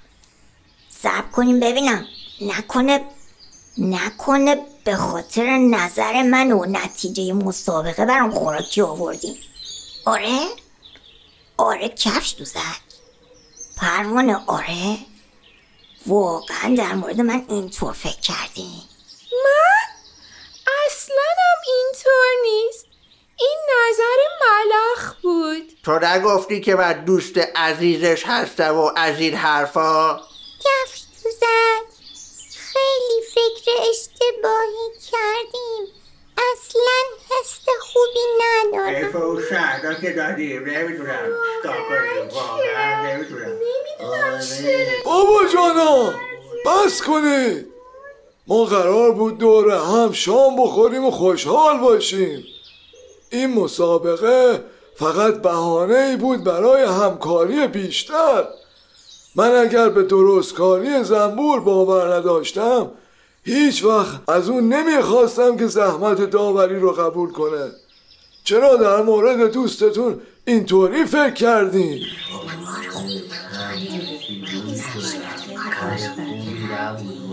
صبر 0.90 1.30
کنیم 1.32 1.60
ببینم. 1.60 2.06
نکنه 2.42 3.02
نکنه 3.78 4.58
به 4.84 4.96
خاطر 4.96 5.58
نظر 5.58 6.22
من 6.24 6.52
و 6.52 6.66
نتیجه 6.66 7.34
مسابقه 7.34 8.06
برام 8.06 8.32
خوراکی 8.32 8.82
آوردیم 8.82 9.36
آره؟ 10.06 10.40
آره 11.58 11.90
کفش 11.90 12.36
دوزک 12.38 12.82
پروانه 13.78 14.36
آره؟ 14.48 14.98
واقعا 16.08 16.76
در 16.78 16.96
مورد 16.96 17.22
من 17.22 17.46
اینطور 17.50 17.94
فکر 17.94 18.20
کردی؟ 18.20 18.89
من 19.44 19.86
اصلا 20.86 21.24
هم 21.38 21.58
اینطور 21.68 22.32
نیست. 22.44 22.86
این 23.40 23.58
نظر 23.70 24.20
ملخ 24.42 25.14
بود. 25.22 25.72
تو 25.86 26.00
نگفتی 26.00 26.62
که 26.62 26.76
من 26.76 27.06
دوست 27.06 27.38
عزیزش 27.56 28.24
هستم 28.26 28.78
و 28.78 28.92
از 28.96 29.20
این 29.20 29.34
حرفا؟ 29.34 30.18
کفش 30.60 31.02
دوزک 31.24 31.90
خیلی 32.74 33.22
فکر 33.34 33.72
اشتباهی 33.90 34.90
کردیم. 35.12 35.88
اصلا 36.38 37.02
حس 37.30 37.60
خوبی 37.80 38.26
ندارم. 38.40 38.96
حیف 38.96 39.16
و 39.16 39.42
شهدا 39.50 39.94
که 39.94 40.12
دادیم 40.12 40.70
نمی‌دونم. 40.70 41.34
چیکار 41.62 41.82
کنیم؟ 41.90 42.30
واقعا 42.30 43.04
نمی‌دونم. 43.04 43.60
بابا 45.06 45.46
جانا 45.54 46.14
بس 46.66 47.02
کنید 47.02 47.68
ما 48.50 48.66
قرار 48.66 49.12
بود 49.12 49.38
دوره 49.38 49.80
هم 49.80 50.12
شام 50.12 50.64
بخوریم 50.64 51.06
و 51.06 51.12
خوشحال 51.12 51.80
باشیم 51.80 52.44
این 53.30 53.54
مسابقه 53.54 54.64
فقط 54.96 55.42
بهانه 55.42 55.98
ای 55.98 56.16
بود 56.18 56.44
برای 56.44 56.84
همکاری 56.84 57.68
بیشتر 57.68 58.46
من 59.36 59.56
اگر 59.56 59.90
به 59.90 60.04
درستکاری 60.04 61.04
زنبور 61.04 61.60
باور 61.60 62.16
نداشتم 62.16 62.92
هیچ 63.44 63.84
وقت 63.84 64.30
از 64.30 64.50
اون 64.50 64.74
نمی‌خواستم 64.74 65.58
که 65.58 65.68
زحمت 65.68 66.22
داوری 66.22 66.80
رو 66.80 66.92
قبول 66.92 67.32
کنه 67.32 67.72
چرا 68.44 68.76
در 68.76 69.02
مورد 69.02 69.52
دوستتون 69.52 70.22
اینطوری 70.46 71.06
فکر 71.06 71.34
کردین؟ 71.34 72.00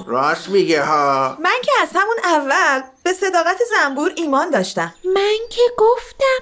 راست 0.07 0.49
میگه 0.49 0.83
ها. 0.83 1.37
من 1.41 1.57
که 1.65 1.73
از 1.83 1.89
همون 1.95 2.17
اول 2.25 2.83
به 3.03 3.13
صداقت 3.13 3.59
زنبور 3.71 4.13
ایمان 4.17 4.51
داشتم. 4.51 4.95
من 5.05 5.37
که 5.51 5.63
گفتم 5.79 6.41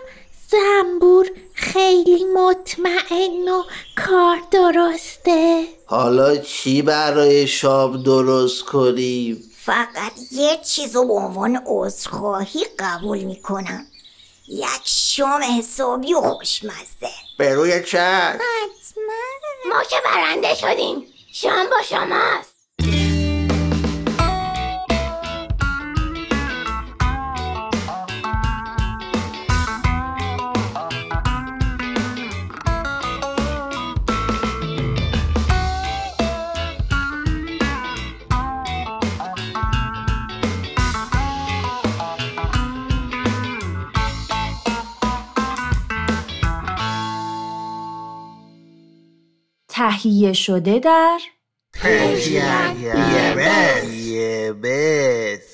زنبور 0.49 1.31
خیلی 1.55 2.25
مطمئن 2.25 3.49
و 3.49 3.63
کار 4.07 4.37
درسته. 4.51 5.65
حالا 5.87 6.37
چی 6.37 6.83
برای 6.83 7.47
شام 7.47 8.03
درست 8.03 8.65
کنیم؟ 8.65 9.51
فقط 9.65 10.13
یه 10.33 10.57
چیز 10.65 10.97
رو 10.97 11.07
به 11.07 11.13
عنوان 11.13 11.63
عذرخواهی 11.67 12.67
قبول 12.79 13.19
می‌کنم. 13.19 13.87
یک 14.49 14.83
شام 14.85 15.43
حسابی 15.59 16.15
و 16.15 16.21
خوشمزه. 16.21 17.11
به 17.39 17.55
روی 17.55 17.83
چشم. 17.83 18.39
حتما. 18.39 19.75
ما 19.75 19.83
که 19.91 19.97
برنده 20.05 20.55
شدیم. 20.55 21.07
شام 21.33 21.67
با 21.71 21.83
شماست. 21.89 22.54
تهیه 49.91 50.33
شده 50.33 50.79
در 50.79 51.19
یه 53.91 54.53
بس. 54.53 55.54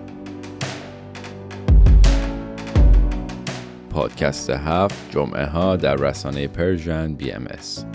پادکست 3.93 4.49
هفت 4.49 5.11
جمعه 5.11 5.45
ها 5.45 5.75
در 5.75 5.95
رسانه 5.95 6.47
Persian 6.47 7.13
BMS. 7.13 7.85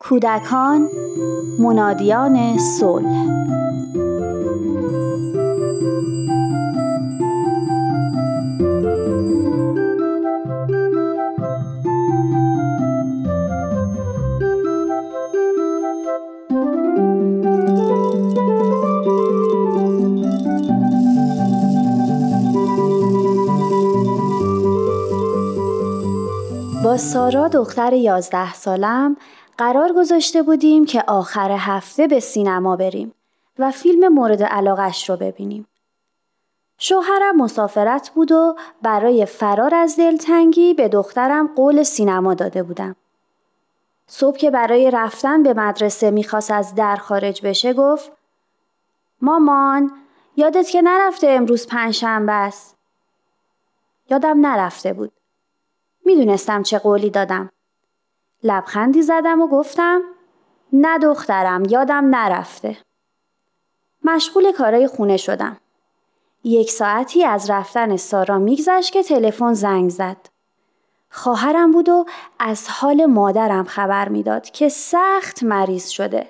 کودکان 0.00 0.88
منادیان 1.58 2.58
صلح 2.58 3.26
سارا 27.00 27.48
دختر 27.48 27.92
یازده 27.92 28.54
سالم 28.54 29.16
قرار 29.58 29.92
گذاشته 29.92 30.42
بودیم 30.42 30.84
که 30.84 31.04
آخر 31.06 31.50
هفته 31.50 32.06
به 32.06 32.20
سینما 32.20 32.76
بریم 32.76 33.14
و 33.58 33.70
فیلم 33.70 34.12
مورد 34.12 34.42
علاقش 34.42 35.10
رو 35.10 35.16
ببینیم. 35.16 35.66
شوهرم 36.78 37.36
مسافرت 37.36 38.10
بود 38.10 38.32
و 38.32 38.56
برای 38.82 39.26
فرار 39.26 39.74
از 39.74 39.96
دلتنگی 39.96 40.74
به 40.74 40.88
دخترم 40.88 41.50
قول 41.56 41.82
سینما 41.82 42.34
داده 42.34 42.62
بودم. 42.62 42.96
صبح 44.06 44.36
که 44.36 44.50
برای 44.50 44.90
رفتن 44.90 45.42
به 45.42 45.54
مدرسه 45.54 46.10
می‌خواست 46.10 46.50
از 46.50 46.74
در 46.74 46.96
خارج 46.96 47.46
بشه 47.46 47.72
گفت 47.72 48.12
مامان 49.22 49.92
یادت 50.36 50.68
که 50.68 50.82
نرفته 50.82 51.26
امروز 51.30 51.66
پنجشنبه 51.66 52.32
است. 52.32 52.76
یادم 54.10 54.46
نرفته 54.46 54.92
بود. 54.92 55.12
می‌دونستم 56.14 56.62
چه 56.62 56.78
قولی 56.78 57.10
دادم. 57.10 57.50
لبخندی 58.42 59.02
زدم 59.02 59.40
و 59.40 59.48
گفتم 59.48 60.02
نه 60.72 60.98
دخترم 60.98 61.62
یادم 61.64 62.16
نرفته. 62.16 62.76
مشغول 64.04 64.52
کارای 64.52 64.86
خونه 64.86 65.16
شدم. 65.16 65.56
یک 66.44 66.70
ساعتی 66.70 67.24
از 67.24 67.50
رفتن 67.50 67.96
سارا 67.96 68.38
میگذشت 68.38 68.92
که 68.92 69.02
تلفن 69.02 69.52
زنگ 69.52 69.90
زد. 69.90 70.16
خواهرم 71.10 71.70
بود 71.70 71.88
و 71.88 72.04
از 72.38 72.68
حال 72.68 73.06
مادرم 73.06 73.64
خبر 73.64 74.08
می‌داد 74.08 74.50
که 74.50 74.68
سخت 74.68 75.42
مریض 75.42 75.88
شده 75.88 76.26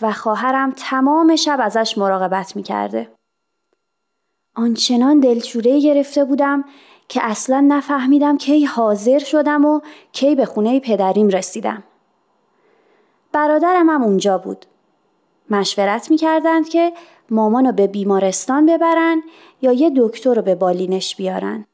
و 0.00 0.12
خواهرم 0.12 0.72
تمام 0.76 1.36
شب 1.36 1.58
ازش 1.60 1.98
مراقبت 1.98 2.56
می‌کرده. 2.56 3.10
آنچنان 4.54 5.20
دلشوره 5.20 5.80
گرفته 5.80 6.24
بودم 6.24 6.64
که 7.08 7.20
اصلا 7.24 7.60
نفهمیدم 7.68 8.36
کی 8.36 8.64
حاضر 8.64 9.18
شدم 9.18 9.64
و 9.64 9.80
کی 10.12 10.34
به 10.34 10.46
خونه 10.46 10.80
پدریم 10.80 11.28
رسیدم. 11.28 11.82
برادرم 13.32 13.90
هم 13.90 14.02
اونجا 14.02 14.38
بود. 14.38 14.66
مشورت 15.50 16.10
می‌کردند 16.10 16.68
که 16.68 16.92
مامانو 17.30 17.72
به 17.72 17.86
بیمارستان 17.86 18.66
ببرن 18.66 19.22
یا 19.62 19.72
یه 19.72 19.92
دکتر 19.96 20.34
رو 20.34 20.42
به 20.42 20.54
بالینش 20.54 21.16
بیارن. 21.16 21.66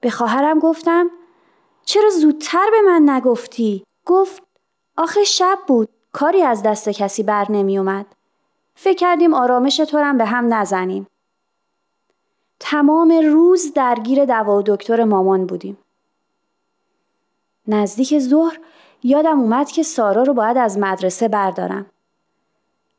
به 0.00 0.10
خواهرم 0.10 0.58
گفتم 0.58 1.10
چرا 1.84 2.10
زودتر 2.10 2.66
به 2.70 2.90
من 2.90 3.10
نگفتی؟ 3.10 3.84
گفت 4.06 4.42
آخه 4.96 5.24
شب 5.24 5.58
بود 5.66 5.88
کاری 6.12 6.42
از 6.42 6.62
دست 6.62 6.88
کسی 6.88 7.22
بر 7.22 7.46
نمی 7.50 7.78
اومد. 7.78 8.06
فکر 8.74 8.96
کردیم 8.96 9.34
آرامش 9.34 9.80
طورم 9.80 10.18
به 10.18 10.24
هم 10.24 10.54
نزنیم. 10.54 11.06
تمام 12.60 13.12
روز 13.32 13.72
درگیر 13.72 14.24
دوا 14.24 14.58
و 14.58 14.62
دکتر 14.62 15.04
مامان 15.04 15.46
بودیم. 15.46 15.78
نزدیک 17.68 18.18
ظهر 18.18 18.58
یادم 19.02 19.40
اومد 19.40 19.68
که 19.68 19.82
سارا 19.82 20.22
رو 20.22 20.34
باید 20.34 20.56
از 20.56 20.78
مدرسه 20.78 21.28
بردارم. 21.28 21.86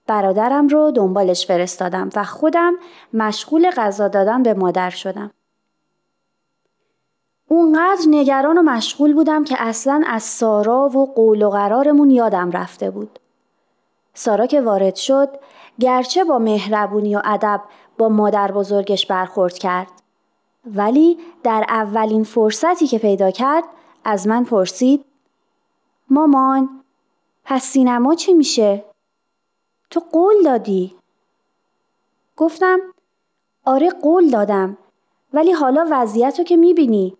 برادرم 0.08 0.68
رو 0.68 0.92
دنبالش 0.92 1.48
فرستادم 1.48 2.10
و 2.16 2.24
خودم 2.24 2.74
مشغول 3.14 3.72
غذا 3.72 4.08
دادن 4.08 4.44
به 4.44 4.54
مادر 4.54 4.90
شدم. 4.90 5.32
اونقدر 7.48 8.02
نگران 8.08 8.58
و 8.58 8.62
مشغول 8.62 9.14
بودم 9.14 9.44
که 9.44 9.56
اصلا 9.60 10.04
از 10.08 10.24
سارا 10.24 10.90
و 10.90 11.14
قول 11.14 11.42
و 11.44 11.50
قرارمون 11.50 12.10
یادم 12.10 12.52
رفته 12.52 12.92
بود. 12.92 13.20
سارا 14.14 14.46
که 14.46 14.62
وارد 14.62 14.96
شد 14.96 15.30
گرچه 15.80 16.24
با 16.24 16.40
مهربونی 16.40 17.16
و 17.16 17.22
ادب 17.26 17.62
با 18.00 18.10
مادر 18.10 18.52
بزرگش 18.52 19.06
برخورد 19.06 19.58
کرد. 19.58 19.88
ولی 20.66 21.18
در 21.44 21.66
اولین 21.70 22.24
فرصتی 22.24 22.88
که 22.88 23.00
پیدا 23.00 23.32
کرد 23.32 23.64
از 24.04 24.28
من 24.28 24.44
پرسید 24.44 25.06
مامان 26.10 26.84
پس 27.44 27.64
سینما 27.64 28.16
چی 28.16 28.34
میشه؟ 28.34 28.86
تو 29.90 30.00
قول 30.12 30.44
دادی؟ 30.44 30.96
گفتم 32.38 32.80
آره 33.66 33.90
قول 33.90 34.30
دادم 34.30 34.78
ولی 35.34 35.52
حالا 35.52 35.88
وضعیت 35.92 36.36
رو 36.40 36.46
که 36.46 36.58
می‌بینی. 36.58 37.18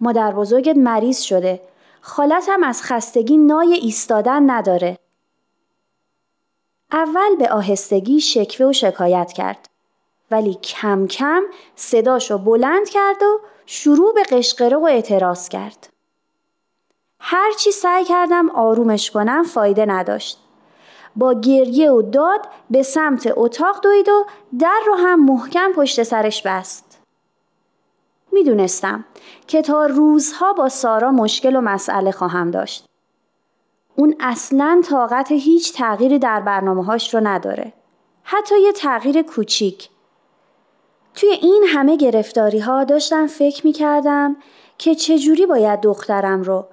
مادر 0.00 0.32
بزرگت 0.32 0.76
مریض 0.76 1.20
شده. 1.20 1.60
خالت 2.00 2.48
هم 2.48 2.62
از 2.62 2.82
خستگی 2.82 3.36
نای 3.36 3.72
ایستادن 3.72 4.50
نداره. 4.50 4.98
اول 6.92 7.36
به 7.38 7.48
آهستگی 7.48 8.20
شکوه 8.20 8.66
و 8.66 8.72
شکایت 8.72 9.32
کرد. 9.32 9.68
ولی 10.30 10.54
کم 10.54 11.06
کم 11.06 11.42
صداشو 11.76 12.38
بلند 12.38 12.88
کرد 12.88 13.22
و 13.22 13.40
شروع 13.66 14.14
به 14.14 14.22
قشقره 14.22 14.76
و 14.76 14.84
اعتراض 14.84 15.48
کرد. 15.48 15.88
هرچی 17.20 17.72
سعی 17.72 18.04
کردم 18.04 18.50
آرومش 18.50 19.10
کنم 19.10 19.42
فایده 19.42 19.86
نداشت. 19.86 20.38
با 21.16 21.34
گریه 21.34 21.90
و 21.90 22.02
داد 22.02 22.48
به 22.70 22.82
سمت 22.82 23.32
اتاق 23.36 23.80
دوید 23.80 24.08
و 24.08 24.24
در 24.58 24.80
رو 24.86 24.94
هم 24.94 25.24
محکم 25.24 25.72
پشت 25.72 26.02
سرش 26.02 26.42
بست. 26.42 27.00
می‌دونستم 28.32 29.04
که 29.46 29.62
تا 29.62 29.86
روزها 29.86 30.52
با 30.52 30.68
سارا 30.68 31.10
مشکل 31.10 31.56
و 31.56 31.60
مسئله 31.60 32.10
خواهم 32.10 32.50
داشت. 32.50 32.86
اون 33.96 34.14
اصلا 34.20 34.82
طاقت 34.88 35.32
هیچ 35.32 35.72
تغییری 35.72 36.18
در 36.18 36.40
برنامه 36.40 36.84
هاش 36.84 37.14
رو 37.14 37.20
نداره. 37.20 37.72
حتی 38.22 38.60
یه 38.60 38.72
تغییر 38.72 39.22
کوچیک. 39.22 39.88
توی 41.18 41.30
این 41.30 41.64
همه 41.68 41.96
گرفتاری 41.96 42.58
ها 42.58 42.84
داشتم 42.84 43.26
فکر 43.26 43.66
می 43.66 43.72
کردم 43.72 44.36
که 44.78 44.94
چجوری 44.94 45.46
باید 45.46 45.80
دخترم 45.80 46.42
رو 46.42 46.66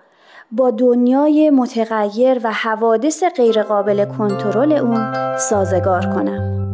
با 0.51 0.71
دنیای 0.71 1.49
متغیر 1.49 2.39
و 2.43 2.51
حوادث 2.51 3.23
غیرقابل 3.37 4.05
کنترل 4.05 4.71
اون 4.71 5.37
سازگار 5.37 6.05
کنم. 6.05 6.64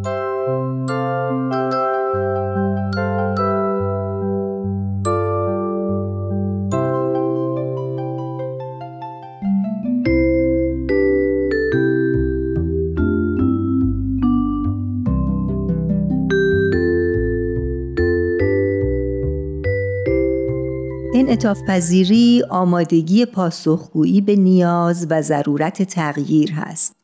انعطاف 21.42 21.64
پذیری 21.68 22.44
آمادگی 22.50 23.26
پاسخگویی 23.26 24.22
به 24.22 24.36
نیاز 24.36 25.08
و 25.10 25.22
ضرورت 25.22 25.84
تغییر 25.84 26.52
هست. 26.52 26.96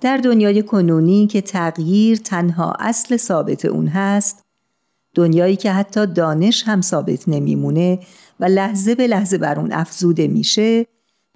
در 0.00 0.16
دنیای 0.16 0.62
کنونی 0.62 1.26
که 1.26 1.40
تغییر 1.40 2.18
تنها 2.18 2.72
اصل 2.78 3.16
ثابت 3.16 3.64
اون 3.64 3.86
هست، 3.86 4.44
دنیایی 5.14 5.56
که 5.56 5.72
حتی 5.72 6.06
دانش 6.06 6.62
هم 6.66 6.80
ثابت 6.80 7.28
نمیمونه 7.28 7.98
و 8.40 8.44
لحظه 8.44 8.94
به 8.94 9.06
لحظه 9.06 9.38
بر 9.38 9.60
اون 9.60 9.72
افزوده 9.72 10.28
میشه 10.28 10.86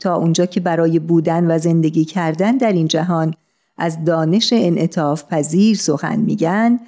تا 0.01 0.14
اونجا 0.14 0.47
که 0.47 0.61
برای 0.61 0.99
بودن 0.99 1.51
و 1.51 1.59
زندگی 1.59 2.05
کردن 2.05 2.57
در 2.57 2.72
این 2.72 2.88
جهان 2.88 3.34
از 3.78 4.05
دانش 4.05 4.53
انعطاف 4.53 5.24
پذیر 5.24 5.76
سخن 5.76 6.20
میگن 6.20 6.80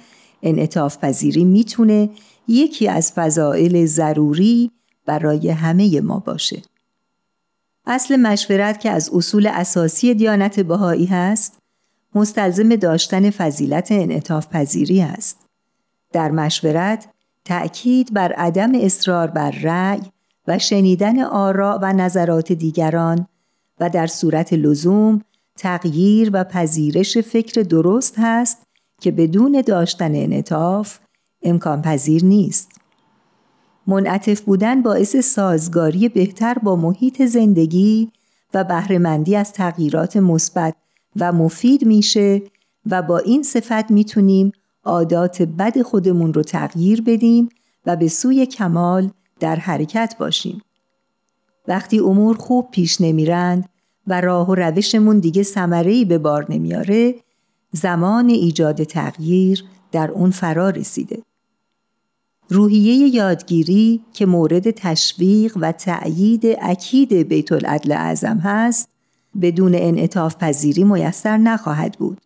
انعطاف 0.43 0.97
پذیری 0.97 1.45
می‌تونه 1.45 2.09
یکی 2.47 2.87
از 2.87 3.11
فضائل 3.11 3.85
ضروری 3.85 4.71
برای 5.05 5.49
همه 5.49 6.01
ما 6.01 6.19
باشه. 6.19 6.61
اصل 7.85 8.15
مشورت 8.15 8.79
که 8.79 8.91
از 8.91 9.09
اصول 9.13 9.47
اساسی 9.47 10.13
دیانت 10.13 10.59
بهایی 10.59 11.05
هست، 11.05 11.57
مستلزم 12.15 12.75
داشتن 12.75 13.29
فضیلت 13.29 13.91
انعطاف 13.91 14.47
پذیری 14.47 15.01
است. 15.01 15.39
در 16.11 16.31
مشورت 16.31 17.07
تأکید 17.45 18.13
بر 18.13 18.31
عدم 18.31 18.71
اصرار 18.75 19.27
بر 19.27 19.51
رأی 19.51 20.01
و 20.47 20.59
شنیدن 20.59 21.21
آراء 21.21 21.79
و 21.81 21.93
نظرات 21.93 22.51
دیگران 22.51 23.27
و 23.79 23.89
در 23.89 24.07
صورت 24.07 24.53
لزوم 24.53 25.21
تغییر 25.57 26.29
و 26.33 26.43
پذیرش 26.43 27.17
فکر 27.17 27.61
درست 27.61 28.15
هست 28.17 28.57
که 29.01 29.11
بدون 29.11 29.63
داشتن 29.67 30.15
انعطاف 30.15 30.99
امکان 31.41 31.81
پذیر 31.81 32.25
نیست. 32.25 32.71
منعطف 33.87 34.41
بودن 34.41 34.81
باعث 34.81 35.15
سازگاری 35.15 36.09
بهتر 36.09 36.53
با 36.53 36.75
محیط 36.75 37.21
زندگی 37.21 38.11
و 38.53 38.63
بهرهمندی 38.63 39.35
از 39.35 39.53
تغییرات 39.53 40.17
مثبت 40.17 40.75
و 41.19 41.31
مفید 41.31 41.85
میشه 41.85 42.41
و 42.85 43.01
با 43.01 43.17
این 43.17 43.43
صفت 43.43 43.91
می‌تونیم 43.91 44.51
عادات 44.83 45.41
بد 45.41 45.81
خودمون 45.81 46.33
رو 46.33 46.43
تغییر 46.43 47.01
بدیم 47.01 47.49
و 47.85 47.95
به 47.95 48.07
سوی 48.07 48.45
کمال 48.45 49.09
در 49.39 49.55
حرکت 49.55 50.15
باشیم. 50.19 50.61
وقتی 51.67 51.99
امور 51.99 52.37
خوب 52.37 52.71
پیش 52.71 53.01
نمیرند 53.01 53.69
و 54.07 54.21
راه 54.21 54.49
و 54.49 54.55
روشمون 54.55 55.19
دیگه 55.19 55.43
ثمره‌ای 55.43 56.05
به 56.05 56.17
بار 56.17 56.45
نمیاره، 56.49 57.15
زمان 57.71 58.29
ایجاد 58.29 58.83
تغییر 58.83 59.63
در 59.91 60.11
اون 60.11 60.31
فرا 60.31 60.69
رسیده. 60.69 61.23
روحیه 62.49 63.15
یادگیری 63.15 64.01
که 64.13 64.25
مورد 64.25 64.71
تشویق 64.71 65.57
و 65.61 65.71
تأیید 65.71 66.43
اکید 66.61 67.13
بیت 67.13 67.51
العدل 67.51 67.91
اعظم 67.91 68.37
هست 68.37 68.89
بدون 69.41 69.75
انعطاف 69.75 70.35
پذیری 70.35 70.83
میسر 70.83 71.37
نخواهد 71.37 71.97
بود. 71.99 72.21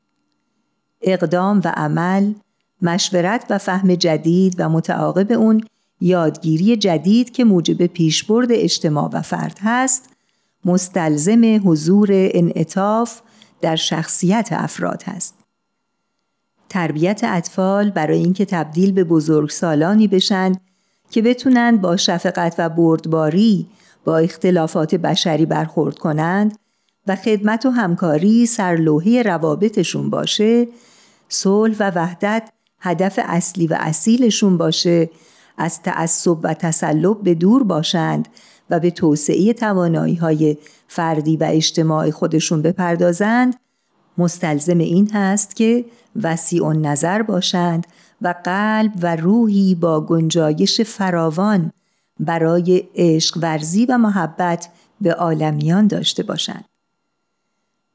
اقدام 1.01 1.61
و 1.65 1.68
عمل، 1.76 2.34
مشورت 2.82 3.45
و 3.49 3.57
فهم 3.57 3.95
جدید 3.95 4.55
و 4.57 4.70
متعاقب 4.70 5.32
اون 5.32 5.63
یادگیری 6.01 6.78
جدید 6.78 7.32
که 7.32 7.43
موجب 7.43 7.86
پیشبرد 7.86 8.47
اجتماع 8.51 9.09
و 9.13 9.22
فرد 9.22 9.59
هست، 9.61 10.09
مستلزم 10.65 11.70
حضور 11.70 12.09
انعطاف 12.11 13.22
در 13.61 13.76
شخصیت 13.76 14.49
افراد 14.51 15.03
هست. 15.03 15.37
تربیت 16.70 17.22
اطفال 17.24 17.89
برای 17.89 18.18
اینکه 18.18 18.45
تبدیل 18.45 18.91
به 18.91 19.03
بزرگسالانی 19.03 20.07
بشن 20.07 20.51
که 21.09 21.22
بتونن 21.22 21.78
با 21.78 21.97
شفقت 21.97 22.55
و 22.57 22.70
بردباری 22.70 23.68
با 24.05 24.18
اختلافات 24.18 24.95
بشری 24.95 25.45
برخورد 25.45 25.97
کنند 25.97 26.57
و 27.07 27.15
خدمت 27.15 27.65
و 27.65 27.70
همکاری 27.70 28.45
سرلوحه 28.45 29.22
روابطشون 29.22 30.09
باشه 30.09 30.68
صلح 31.30 31.76
و 31.80 31.91
وحدت 31.95 32.49
هدف 32.80 33.20
اصلی 33.24 33.68
و 33.68 33.78
اصیلشون 33.80 34.57
باشه 34.57 35.09
از 35.57 35.82
تعصب 35.82 36.38
و 36.43 36.53
تسلب 36.53 37.24
به 37.24 37.34
دور 37.34 37.63
باشند 37.63 38.28
و 38.70 38.80
به 38.80 38.91
توسعه 38.91 39.53
توانایی 39.53 40.15
های 40.15 40.57
فردی 40.88 41.38
و 41.38 41.43
اجتماعی 41.49 42.11
خودشون 42.11 42.61
بپردازند 42.61 43.55
مستلزم 44.18 44.78
این 44.78 45.11
هست 45.13 45.55
که 45.55 45.86
وسیع 46.24 46.72
نظر 46.74 47.22
باشند 47.22 47.88
و 48.22 48.34
قلب 48.43 48.91
و 49.01 49.15
روحی 49.15 49.76
با 49.76 50.01
گنجایش 50.01 50.82
فراوان 50.82 51.72
برای 52.20 52.84
عشق 52.95 53.38
ورزی 53.41 53.86
و 53.86 53.97
محبت 53.97 54.70
به 55.01 55.13
عالمیان 55.13 55.88
داشته 55.88 56.24
باشند. 56.24 56.65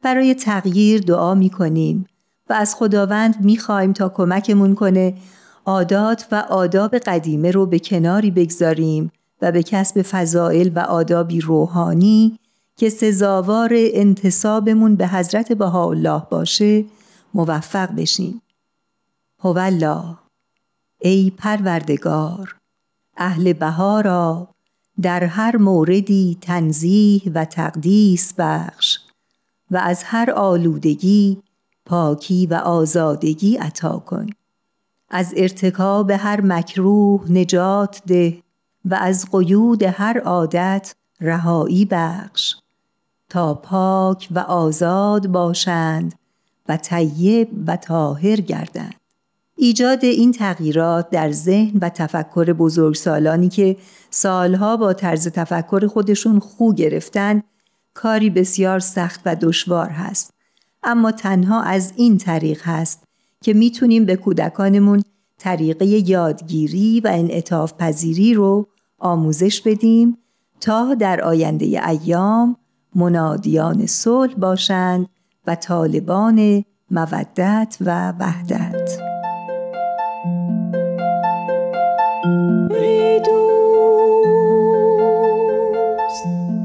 برای 0.03 0.35
تغییر 0.35 1.01
دعا 1.01 1.35
می 1.35 1.51
کنیم 1.51 2.07
و 2.49 2.53
از 2.53 2.75
خداوند 2.75 3.45
می 3.45 3.57
خواهیم 3.57 3.93
تا 3.93 4.09
کمکمون 4.09 4.75
کنه 4.75 5.15
عادات 5.65 6.27
و 6.33 6.35
آداب 6.35 6.99
قدیمه 6.99 7.51
رو 7.51 7.67
به 7.67 7.79
کناری 7.79 8.31
بگذاریم 8.31 9.13
و 9.43 9.53
به 9.53 9.63
کسب 9.63 10.03
فضائل 10.03 10.71
و 10.75 10.79
آدابی 10.79 11.41
روحانی 11.41 12.39
که 12.77 12.89
سزاوار 12.89 13.71
انتصابمون 13.75 14.97
به 14.97 15.09
حضرت 15.09 15.53
بهاءالله 15.53 16.23
باشه 16.31 16.85
موفق 17.35 17.95
بشیم. 17.95 18.43
هوالله 19.39 20.19
ای 20.99 21.33
پروردگار 21.39 22.57
اهل 23.17 23.53
بهارا 23.53 24.49
در 25.03 25.25
هر 25.25 25.57
موردی 25.57 26.39
تنزیه 26.41 27.33
و 27.35 27.45
تقدیس 27.45 28.35
بخش 28.39 28.99
و 29.71 29.77
از 29.77 30.03
هر 30.05 30.31
آلودگی 30.31 31.43
پاکی 31.87 32.47
و 32.47 32.55
آزادگی 32.55 33.57
عطا 33.57 33.99
کن 33.99 34.27
از 35.09 35.35
ارتکاب 35.37 36.11
هر 36.11 36.41
مکروه 36.41 37.33
نجات 37.33 38.03
ده 38.07 38.43
و 38.85 38.95
از 38.95 39.27
قیود 39.33 39.83
هر 39.83 40.21
عادت 40.21 40.95
رهایی 41.21 41.85
بخش 41.85 42.55
تا 43.33 43.55
پاک 43.55 44.29
و 44.31 44.39
آزاد 44.39 45.27
باشند 45.27 46.15
و 46.69 46.77
طیب 46.77 47.49
و 47.67 47.77
طاهر 47.77 48.37
گردند. 48.41 48.95
ایجاد 49.57 50.05
این 50.05 50.33
تغییرات 50.33 51.11
در 51.11 51.33
ذهن 51.33 51.79
و 51.79 51.89
تفکر 51.89 52.53
بزرگسالانی 52.53 53.49
که 53.49 53.77
سالها 54.11 54.77
با 54.77 54.93
طرز 54.93 55.29
تفکر 55.29 55.87
خودشون 55.87 56.39
خو 56.39 56.73
گرفتن 56.73 57.43
کاری 57.95 58.31
بسیار 58.31 58.79
سخت 58.79 59.21
و 59.25 59.37
دشوار 59.41 59.89
هست. 59.89 60.31
اما 60.83 61.13
تنها 61.13 61.63
از 61.63 61.93
این 61.97 62.19
طریق 62.19 62.61
هست 62.65 63.05
که 63.41 63.55
می‌تونیم 63.55 64.05
به 64.05 64.17
کودکانمون 64.17 65.03
طریقه 65.39 65.87
یادگیری 65.87 67.01
و 67.01 67.11
انعطاف 67.13 67.75
پذیری 67.79 68.35
رو 68.35 68.67
آموزش 68.99 69.61
بدیم 69.61 70.19
تا 70.61 70.95
در 70.95 71.21
آینده 71.21 71.89
ایام 71.89 72.57
منادیان 72.95 73.87
صلح 73.87 74.35
باشند 74.35 75.09
و 75.47 75.55
طالبان 75.55 76.65
مودت 76.91 77.77
و 77.81 78.13
وحدت. 78.19 78.91
ای 82.71 83.21
دوست 83.21 83.85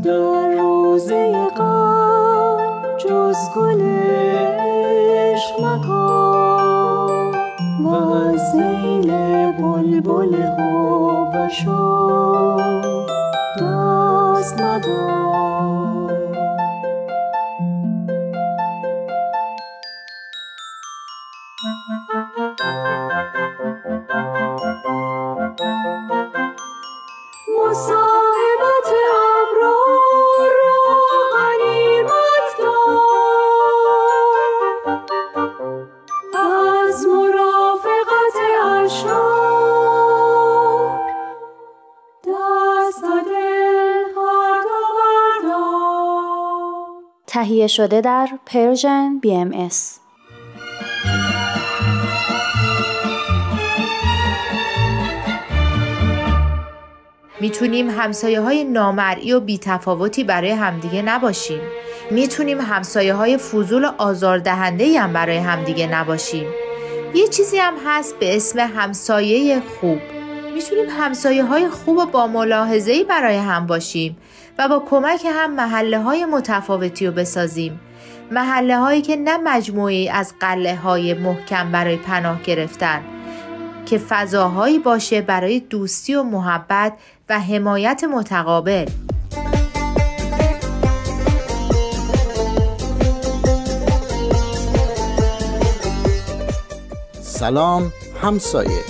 در 0.04 0.52
روزه 0.52 1.48
قلب 1.50 2.98
جز 2.98 3.38
گل 3.56 3.82
عشق 3.82 5.66
مکن. 5.66 6.18
و 7.86 8.38
زیل 8.52 9.12
بلبل 9.52 10.56
خوب 10.56 11.30
و 11.34 11.50
شاد 11.50 13.10
دست 13.62 14.62
ندار 14.62 15.27
مصاحبت 27.60 28.90
ابرار 29.14 30.52
را 30.58 30.82
غنیمت 31.34 32.50
دار. 32.60 32.98
از 36.90 37.06
مرافقت 37.06 38.38
اشعار 38.64 39.40
دست 42.28 43.04
دل 43.04 44.04
هر 44.16 44.62
دو 45.42 45.60
تهیه 47.28 47.68
شده 47.68 48.02
در 48.02 48.30
پرژن 48.46 49.20
بی 49.20 49.36
می‌تونیم 57.40 57.90
همسایه 57.90 58.42
های 58.42 58.64
نامرئی 58.64 59.34
و 59.34 59.40
بیتفاوتی 59.40 60.24
برای 60.24 60.52
همدیگه 60.52 61.02
نباشیم. 61.02 61.62
می‌تونیم 62.12 62.62
همسایه 62.62 63.14
های 63.14 63.38
فضول 63.38 63.86
و 63.86 63.92
آزاردهنده 63.98 65.00
هم 65.00 65.14
برای 65.14 65.38
همدیگه 65.38 65.88
نباشیم. 65.88 66.48
یه 67.16 67.28
چیزی 67.28 67.58
هم 67.58 67.74
هست 67.86 68.20
به 68.20 68.36
اسم 68.36 68.60
همسایه 68.60 69.60
خوب. 69.60 70.00
می‌تونیم 70.54 70.86
همسایه 70.90 71.44
های 71.44 71.70
خوب 71.70 71.98
و 71.98 72.06
با 72.06 72.28
ملاحظه‌ای 72.28 73.04
برای 73.04 73.38
هم 73.38 73.68
باشیم 73.68 74.18
و 74.60 74.68
با 74.68 74.84
کمک 74.90 75.26
هم 75.26 75.56
محله 75.56 76.00
های 76.00 76.26
متفاوتی 76.26 77.08
رو 77.08 77.12
بسازیم. 77.12 77.80
محله 78.32 78.78
هایی 78.78 79.02
که 79.02 79.16
نه 79.16 79.38
مجموعی 79.38 80.10
از 80.10 80.34
قله 80.40 80.76
های 80.76 81.14
محکم 81.14 81.72
برای 81.72 81.96
پناه 81.96 82.42
گرفتن 82.44 83.02
که 83.90 83.98
فضاهایی 83.98 84.80
باشه 84.80 85.22
برای 85.22 85.60
دوستی 85.60 86.16
و 86.16 86.24
محبت 86.24 86.94
و 87.30 87.40
حمایت 87.40 88.04
متقابل. 88.04 88.90
سلام 97.22 97.94
همسایه. 98.22 98.84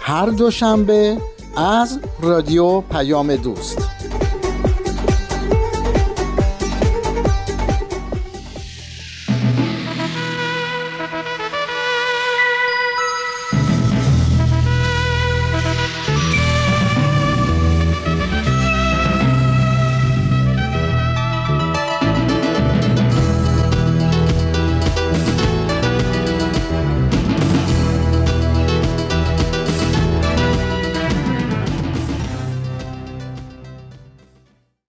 هر 0.00 0.26
دوشنبه 0.26 1.16
از 1.56 2.00
رادیو 2.20 2.80
پیام 2.80 3.36
دوست. 3.36 3.99